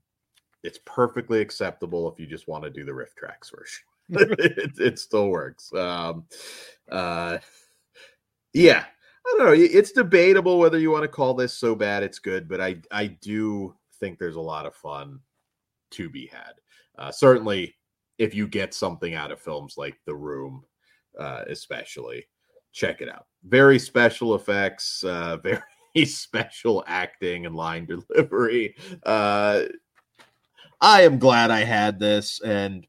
it's 0.63 0.79
perfectly 0.85 1.41
acceptable 1.41 2.11
if 2.11 2.19
you 2.19 2.25
just 2.25 2.47
want 2.47 2.63
to 2.63 2.69
do 2.69 2.83
the 2.85 2.91
RiffTrax 2.91 3.55
version. 3.55 3.83
it, 4.09 4.71
it, 4.77 4.99
still 4.99 5.29
works. 5.29 5.73
Um 5.73 6.25
uh 6.91 7.39
yeah. 8.53 8.85
I 9.27 9.35
don't 9.37 9.45
know. 9.47 9.53
It's 9.53 9.91
debatable 9.91 10.59
whether 10.59 10.77
you 10.77 10.91
want 10.91 11.03
to 11.03 11.07
call 11.07 11.33
this 11.33 11.53
so 11.53 11.73
bad 11.73 12.03
it's 12.03 12.19
good, 12.19 12.47
but 12.47 12.61
I 12.61 12.77
I 12.91 13.07
do 13.07 13.75
think 13.99 14.19
there's 14.19 14.35
a 14.35 14.41
lot 14.41 14.65
of 14.65 14.75
fun 14.75 15.19
to 15.91 16.09
be 16.09 16.27
had. 16.27 16.53
Uh, 16.97 17.11
certainly, 17.11 17.75
if 18.17 18.33
you 18.33 18.47
get 18.47 18.73
something 18.73 19.13
out 19.13 19.31
of 19.31 19.41
films 19.41 19.75
like 19.77 19.95
The 20.05 20.15
Room, 20.15 20.63
uh, 21.19 21.43
especially, 21.47 22.27
check 22.71 23.01
it 23.01 23.09
out. 23.09 23.25
Very 23.43 23.79
special 23.79 24.35
effects, 24.35 25.03
uh, 25.03 25.37
very 25.43 26.05
special 26.05 26.83
acting 26.87 27.45
and 27.45 27.55
line 27.55 27.85
delivery. 27.85 28.75
Uh, 29.03 29.63
I 30.81 31.01
am 31.01 31.19
glad 31.19 31.51
I 31.51 31.63
had 31.63 31.99
this. 31.99 32.41
And 32.41 32.85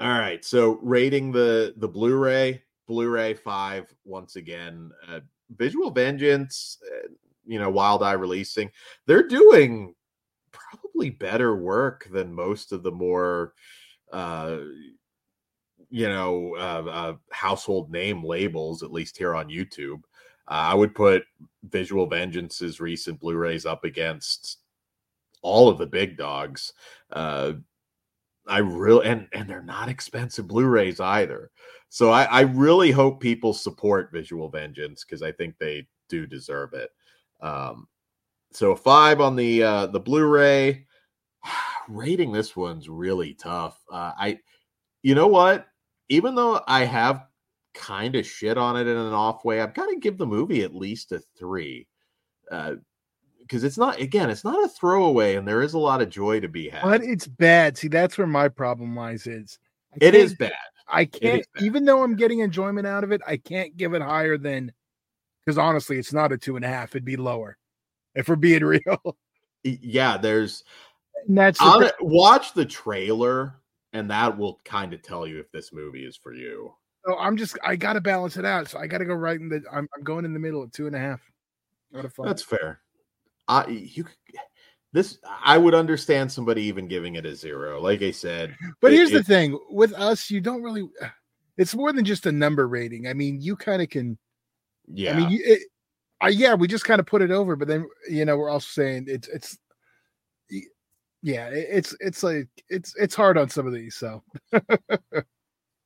all 0.00 0.18
right, 0.18 0.44
so 0.44 0.78
rating 0.82 1.32
the 1.32 1.74
the 1.76 1.88
Blu-ray, 1.88 2.62
Blu-ray 2.86 3.34
five 3.34 3.92
once 4.04 4.36
again. 4.36 4.90
Uh, 5.08 5.20
Visual 5.56 5.90
Vengeance, 5.90 6.78
uh, 6.86 7.08
you 7.46 7.58
know, 7.58 7.70
Wild 7.70 8.02
Eye 8.02 8.12
releasing, 8.12 8.70
they're 9.06 9.26
doing 9.26 9.94
probably 10.52 11.10
better 11.10 11.56
work 11.56 12.08
than 12.12 12.32
most 12.32 12.72
of 12.72 12.82
the 12.82 12.92
more 12.92 13.54
uh 14.12 14.58
you 15.90 16.08
know, 16.08 16.54
uh, 16.56 16.90
uh, 16.90 17.14
household 17.30 17.90
name 17.90 18.22
labels, 18.22 18.82
at 18.82 18.92
least 18.92 19.16
here 19.16 19.34
on 19.34 19.48
YouTube. 19.48 20.02
Uh, 20.46 20.68
I 20.70 20.74
would 20.74 20.94
put 20.94 21.22
Visual 21.64 22.08
Vengeance's 22.08 22.80
recent 22.80 23.20
Blu-rays 23.20 23.66
up 23.66 23.84
against 23.84 24.58
all 25.42 25.68
of 25.68 25.78
the 25.78 25.86
big 25.86 26.16
dogs. 26.16 26.72
Uh, 27.10 27.54
I 28.48 28.58
really 28.58 29.06
and 29.06 29.28
and 29.32 29.48
they're 29.48 29.62
not 29.62 29.88
expensive 29.88 30.48
Blu-rays 30.48 31.00
either. 31.00 31.50
So 31.90 32.10
I, 32.10 32.24
I 32.24 32.40
really 32.42 32.90
hope 32.90 33.20
people 33.20 33.52
support 33.54 34.12
Visual 34.12 34.48
Vengeance 34.48 35.04
because 35.04 35.22
I 35.22 35.32
think 35.32 35.56
they 35.58 35.86
do 36.08 36.26
deserve 36.26 36.74
it. 36.74 36.90
Um, 37.40 37.86
so 38.52 38.74
five 38.74 39.20
on 39.20 39.36
the 39.36 39.62
uh, 39.62 39.86
the 39.86 40.00
Blu-ray. 40.00 40.86
Rating 41.88 42.32
this 42.32 42.54
one's 42.54 42.88
really 42.88 43.32
tough. 43.34 43.82
Uh, 43.90 44.12
I, 44.18 44.38
you 45.02 45.14
know 45.14 45.28
what? 45.28 45.66
even 46.08 46.34
though 46.34 46.60
I 46.66 46.84
have 46.84 47.26
kind 47.74 48.16
of 48.16 48.26
shit 48.26 48.58
on 48.58 48.76
it 48.76 48.86
in 48.86 48.96
an 48.96 49.12
off 49.12 49.44
way, 49.44 49.60
I've 49.60 49.74
got 49.74 49.86
to 49.86 49.96
give 49.96 50.18
the 50.18 50.26
movie 50.26 50.62
at 50.62 50.74
least 50.74 51.12
a 51.12 51.20
three. 51.38 51.86
Uh, 52.50 52.74
because 53.48 53.64
it's 53.64 53.78
not 53.78 54.00
again, 54.00 54.30
it's 54.30 54.44
not 54.44 54.62
a 54.64 54.68
throwaway, 54.68 55.36
and 55.36 55.48
there 55.48 55.62
is 55.62 55.74
a 55.74 55.78
lot 55.78 56.02
of 56.02 56.10
joy 56.10 56.40
to 56.40 56.48
be 56.48 56.68
had. 56.68 56.82
But 56.82 57.02
it's 57.02 57.26
bad. 57.26 57.78
See, 57.78 57.88
that's 57.88 58.18
where 58.18 58.26
my 58.26 58.48
problem 58.48 58.94
lies. 58.94 59.26
Is 59.26 59.58
it 60.00 60.14
is 60.14 60.34
bad. 60.34 60.52
I 60.90 61.04
can't, 61.04 61.46
even 61.60 61.84
though 61.84 62.02
I'm 62.02 62.16
getting 62.16 62.40
enjoyment 62.40 62.86
out 62.86 63.04
of 63.04 63.12
it, 63.12 63.20
I 63.26 63.36
can't 63.36 63.76
give 63.76 63.92
it 63.92 64.00
higher 64.00 64.38
than 64.38 64.72
because 65.44 65.58
honestly, 65.58 65.98
it's 65.98 66.12
not 66.12 66.32
a 66.32 66.38
two 66.38 66.56
and 66.56 66.64
a 66.64 66.68
half. 66.68 66.90
It'd 66.90 67.04
be 67.04 67.16
lower 67.16 67.56
if 68.14 68.28
we're 68.28 68.36
being 68.36 68.64
real. 68.64 69.16
Yeah, 69.64 70.16
there's. 70.16 70.64
And 71.26 71.36
that's 71.36 71.58
the, 71.58 71.92
watch 72.00 72.54
the 72.54 72.64
trailer 72.64 73.58
and 73.92 74.10
that 74.10 74.36
will 74.36 74.60
kind 74.64 74.92
of 74.92 75.02
tell 75.02 75.26
you 75.26 75.40
if 75.40 75.50
this 75.50 75.72
movie 75.72 76.04
is 76.04 76.16
for 76.16 76.32
you. 76.32 76.72
Oh, 77.06 77.16
I'm 77.18 77.36
just 77.36 77.58
I 77.64 77.76
got 77.76 77.94
to 77.94 78.00
balance 78.00 78.36
it 78.36 78.44
out, 78.44 78.68
so 78.68 78.78
I 78.78 78.86
got 78.86 78.98
to 78.98 79.04
go 79.04 79.14
right 79.14 79.38
in 79.38 79.48
the. 79.48 79.62
I'm, 79.72 79.88
I'm 79.96 80.04
going 80.04 80.24
in 80.24 80.32
the 80.32 80.38
middle 80.38 80.62
at 80.62 80.72
two 80.72 80.86
and 80.86 80.96
a 80.96 80.98
half. 80.98 81.20
That's 82.18 82.42
fair. 82.42 82.80
I 83.48 83.66
you 83.66 84.04
this 84.92 85.18
I 85.44 85.58
would 85.58 85.74
understand 85.74 86.30
somebody 86.30 86.62
even 86.62 86.88
giving 86.88 87.16
it 87.16 87.26
a 87.26 87.34
zero. 87.34 87.80
Like 87.80 88.02
I 88.02 88.10
said, 88.10 88.56
but 88.80 88.92
it, 88.92 88.96
here's 88.96 89.10
it, 89.10 89.14
the 89.14 89.24
thing 89.24 89.58
with 89.70 89.92
us, 89.94 90.30
you 90.30 90.40
don't 90.40 90.62
really. 90.62 90.88
It's 91.56 91.74
more 91.74 91.92
than 91.92 92.04
just 92.04 92.26
a 92.26 92.32
number 92.32 92.68
rating. 92.68 93.08
I 93.08 93.14
mean, 93.14 93.40
you 93.40 93.56
kind 93.56 93.82
of 93.82 93.88
can. 93.88 94.16
Yeah. 94.86 95.12
I 95.12 95.16
mean, 95.16 95.40
it, 95.42 95.62
I, 96.20 96.28
yeah, 96.28 96.54
we 96.54 96.68
just 96.68 96.84
kind 96.84 97.00
of 97.00 97.06
put 97.06 97.22
it 97.22 97.30
over, 97.30 97.56
but 97.56 97.68
then 97.68 97.88
you 98.08 98.24
know 98.24 98.36
we're 98.36 98.50
also 98.50 98.68
saying 98.68 99.06
it's 99.08 99.28
it's 99.28 99.58
yeah, 101.22 101.48
it's 101.52 101.96
it's 102.00 102.22
like 102.22 102.48
it's 102.68 102.94
it's 102.96 103.14
hard 103.14 103.36
on 103.36 103.48
some 103.48 103.66
of 103.66 103.72
these. 103.72 103.96
So 103.96 104.22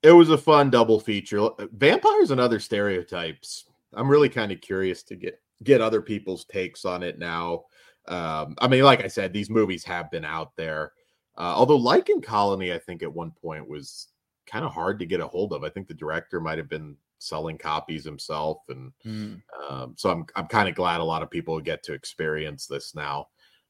it 0.03 0.13
was 0.13 0.31
a 0.31 0.39
fun 0.39 0.71
double 0.71 1.01
feature. 1.01 1.41
Uh, 1.41 1.67
vampires 1.73 2.31
and 2.31 2.41
other 2.41 2.61
stereotypes. 2.61 3.65
I'm 3.95 4.09
really 4.09 4.29
kind 4.29 4.53
of 4.53 4.61
curious 4.61 5.03
to 5.05 5.17
get 5.17 5.41
get 5.65 5.81
other 5.81 6.03
people's 6.03 6.45
takes 6.45 6.85
on 6.85 7.03
it 7.03 7.19
now. 7.19 7.65
Um, 8.09 8.57
I 8.59 8.69
mean, 8.69 8.83
like 8.83 9.03
I 9.03 9.09
said, 9.09 9.33
these 9.33 9.51
movies 9.51 9.85
have 9.85 10.11
been 10.11 10.25
out 10.25 10.57
there. 10.57 10.93
Uh, 11.37 11.55
although 11.57 11.79
Lycan 11.79 12.23
Colony, 12.23 12.73
I 12.73 12.79
think 12.79 13.03
at 13.03 13.13
one 13.13 13.31
point 13.31 13.69
was 13.69 14.09
kind 14.47 14.65
of 14.65 14.73
hard 14.73 14.99
to 14.99 15.07
get 15.07 15.21
a 15.21 15.27
hold 15.27 15.53
of. 15.53 15.65
I 15.65 15.71
think 15.71 15.89
the 15.89 15.95
director 15.95 16.41
might 16.41 16.59
have 16.59 16.69
been 16.69 16.97
selling 17.19 17.57
copies 17.57 18.05
himself, 18.05 18.59
and 18.69 18.93
mm. 19.07 19.41
um, 19.69 19.95
so 19.97 20.11
I'm 20.11 20.27
I'm 20.37 20.47
kind 20.47 20.69
of 20.69 20.75
glad 20.75 21.01
a 21.01 21.05
lot 21.05 21.23
of 21.23 21.31
people 21.31 21.59
get 21.61 21.83
to 21.85 21.95
experience 21.95 22.67
this 22.67 22.95
now. 22.95 23.29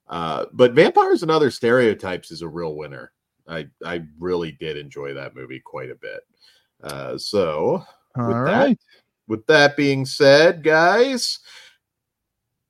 Uh, 0.08 0.46
but 0.52 0.72
Vampires 0.72 1.22
and 1.22 1.30
Other 1.30 1.50
Stereotypes 1.50 2.30
is 2.30 2.42
a 2.42 2.48
real 2.48 2.74
winner. 2.74 3.12
I 3.46 3.66
I 3.84 4.02
really 4.18 4.52
did 4.52 4.76
enjoy 4.76 5.14
that 5.14 5.36
movie 5.36 5.60
quite 5.60 5.90
a 5.90 5.96
bit. 5.96 6.20
Uh, 6.82 7.18
so 7.18 7.84
All 8.16 8.26
with 8.26 8.36
right. 8.36 8.68
that 8.70 8.78
with 9.28 9.46
that 9.46 9.76
being 9.76 10.04
said, 10.04 10.62
guys, 10.62 11.38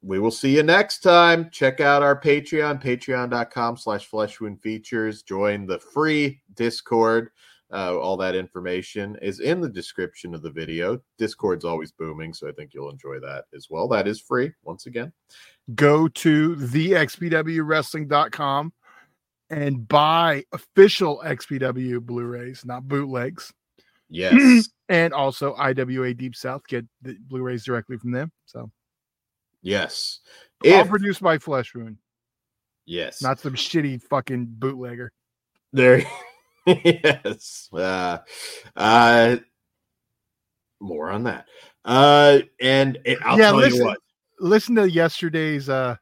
we 0.03 0.19
will 0.19 0.31
see 0.31 0.57
you 0.57 0.63
next 0.63 1.01
time. 1.01 1.49
Check 1.51 1.81
out 1.81 2.03
our 2.03 2.21
Patreon, 2.21 2.83
patreon.com 2.83 3.77
slash 3.77 4.11
fleshwound 4.11 4.61
features. 4.61 5.23
Join 5.23 5.67
the 5.67 5.79
free 5.79 6.41
Discord. 6.55 7.31
Uh, 7.73 7.99
all 7.99 8.19
that 8.19 8.35
information 8.35 9.17
is 9.23 9.41
in 9.41 9.61
the 9.61 9.69
description 9.69 10.35
of 10.35 10.43
the 10.43 10.51
video. 10.51 11.01
Discord's 11.17 11.65
always 11.65 11.91
booming, 11.91 12.35
so 12.35 12.47
I 12.47 12.53
think 12.53 12.75
you'll 12.75 12.91
enjoy 12.91 13.19
that 13.21 13.45
as 13.57 13.69
well. 13.71 13.89
That 13.89 14.07
is 14.07 14.21
free, 14.21 14.53
once 14.63 14.85
again 14.85 15.11
go 15.75 16.09
to 16.09 16.57
the 16.57 16.93
xpwwrestling.com 16.93 18.73
and 19.51 19.89
buy 19.89 20.45
official 20.53 21.23
XPW 21.25 22.01
Blu-rays, 22.01 22.65
not 22.65 22.89
bootlegs. 22.89 23.53
Yes. 24.09 24.69
and 24.89 25.13
also 25.13 25.55
IWA 25.55 26.15
Deep 26.15 26.35
South 26.35 26.67
get 26.67 26.87
the 27.03 27.17
Blu-rays 27.29 27.65
directly 27.65 27.97
from 27.97 28.13
them. 28.13 28.33
So 28.47 28.71
yes. 29.63 30.21
If, 30.65 30.89
produced 30.89 31.23
my 31.23 31.39
Flesh 31.39 31.75
Wound. 31.75 31.97
Yes. 32.87 33.23
Not 33.23 33.41
some 33.41 33.55
shitty 33.55 34.03
fucking 34.03 34.47
bootlegger. 34.59 35.13
There 35.73 36.05
yes. 36.67 37.69
Uh, 37.73 38.19
uh 38.77 39.37
more 40.81 41.11
on 41.11 41.25
that. 41.25 41.47
Uh, 41.85 42.41
and 42.61 42.99
it, 43.05 43.19
I'll 43.25 43.39
Yeah, 43.39 43.47
tell 43.51 43.57
listen. 43.57 43.79
you 43.81 43.85
what. 43.87 43.99
Listen 44.41 44.75
to 44.77 44.91
yesterday's 44.91 45.69
uh 45.69 45.97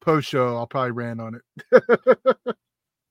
post 0.00 0.28
show. 0.28 0.56
I'll 0.56 0.66
probably 0.66 0.92
rant 0.92 1.20
on 1.20 1.40
it. 1.72 1.82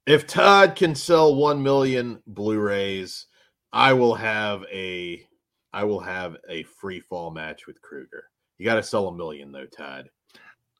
If 0.09 0.25
Todd 0.25 0.75
can 0.75 0.95
sell 0.95 1.35
one 1.35 1.61
million 1.61 2.23
Blu-rays, 2.25 3.27
I 3.71 3.93
will 3.93 4.15
have 4.15 4.63
a 4.73 5.23
I 5.71 5.83
will 5.83 5.99
have 5.99 6.35
a 6.49 6.63
free 6.63 6.99
fall 6.99 7.29
match 7.29 7.67
with 7.67 7.79
Kruger. 7.83 8.23
You 8.60 8.66
got 8.66 8.76
to 8.76 8.84
sell 8.84 9.07
a 9.07 9.16
million 9.16 9.51
though, 9.51 9.66
Todd. 9.66 10.10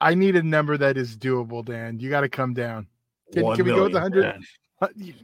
I 0.02 0.14
need 0.14 0.36
a 0.36 0.44
number 0.44 0.78
that 0.78 0.96
is 0.98 1.18
doable, 1.18 1.66
Dan. 1.66 2.00
You 2.00 2.10
got 2.10 2.22
to 2.22 2.30
come 2.30 2.54
down. 2.54 2.88
Can- 3.34 3.56
can 3.56 3.66
we 3.66 3.72
go 3.72 3.84
with 3.84 3.94
the 3.94 4.00
million, 4.10 4.44
100? 4.80 5.04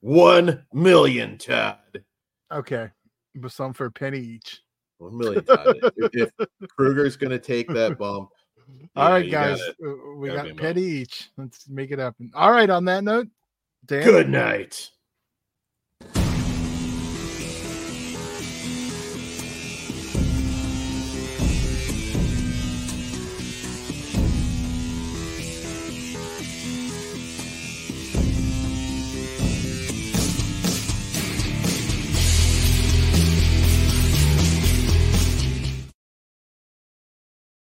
One 0.00 0.66
million, 0.72 1.38
Todd. 1.38 1.78
Okay, 2.52 2.88
but 3.34 3.52
some 3.52 3.72
for 3.72 3.86
a 3.86 3.90
penny 3.90 4.18
each. 4.18 4.62
One 4.98 5.16
million, 5.16 5.44
Todd. 5.44 5.76
if, 5.96 6.30
if 6.38 6.48
Kruger's 6.76 7.16
going 7.16 7.30
to 7.30 7.38
take 7.38 7.68
that 7.68 7.98
bump, 7.98 8.30
All 8.96 9.10
right, 9.10 9.30
guys, 9.30 9.58
gotta- 9.60 9.90
uh, 9.92 10.14
we 10.16 10.28
gotta 10.28 10.48
got 10.50 10.56
penny 10.58 10.82
each. 10.82 11.30
Let's 11.36 11.68
make 11.68 11.90
it 11.90 11.98
happen. 11.98 12.30
All 12.34 12.50
right, 12.50 12.70
on 12.70 12.84
that 12.86 13.04
note, 13.04 13.28
Dan, 13.86 14.04
Good 14.04 14.28
night. 14.28 14.90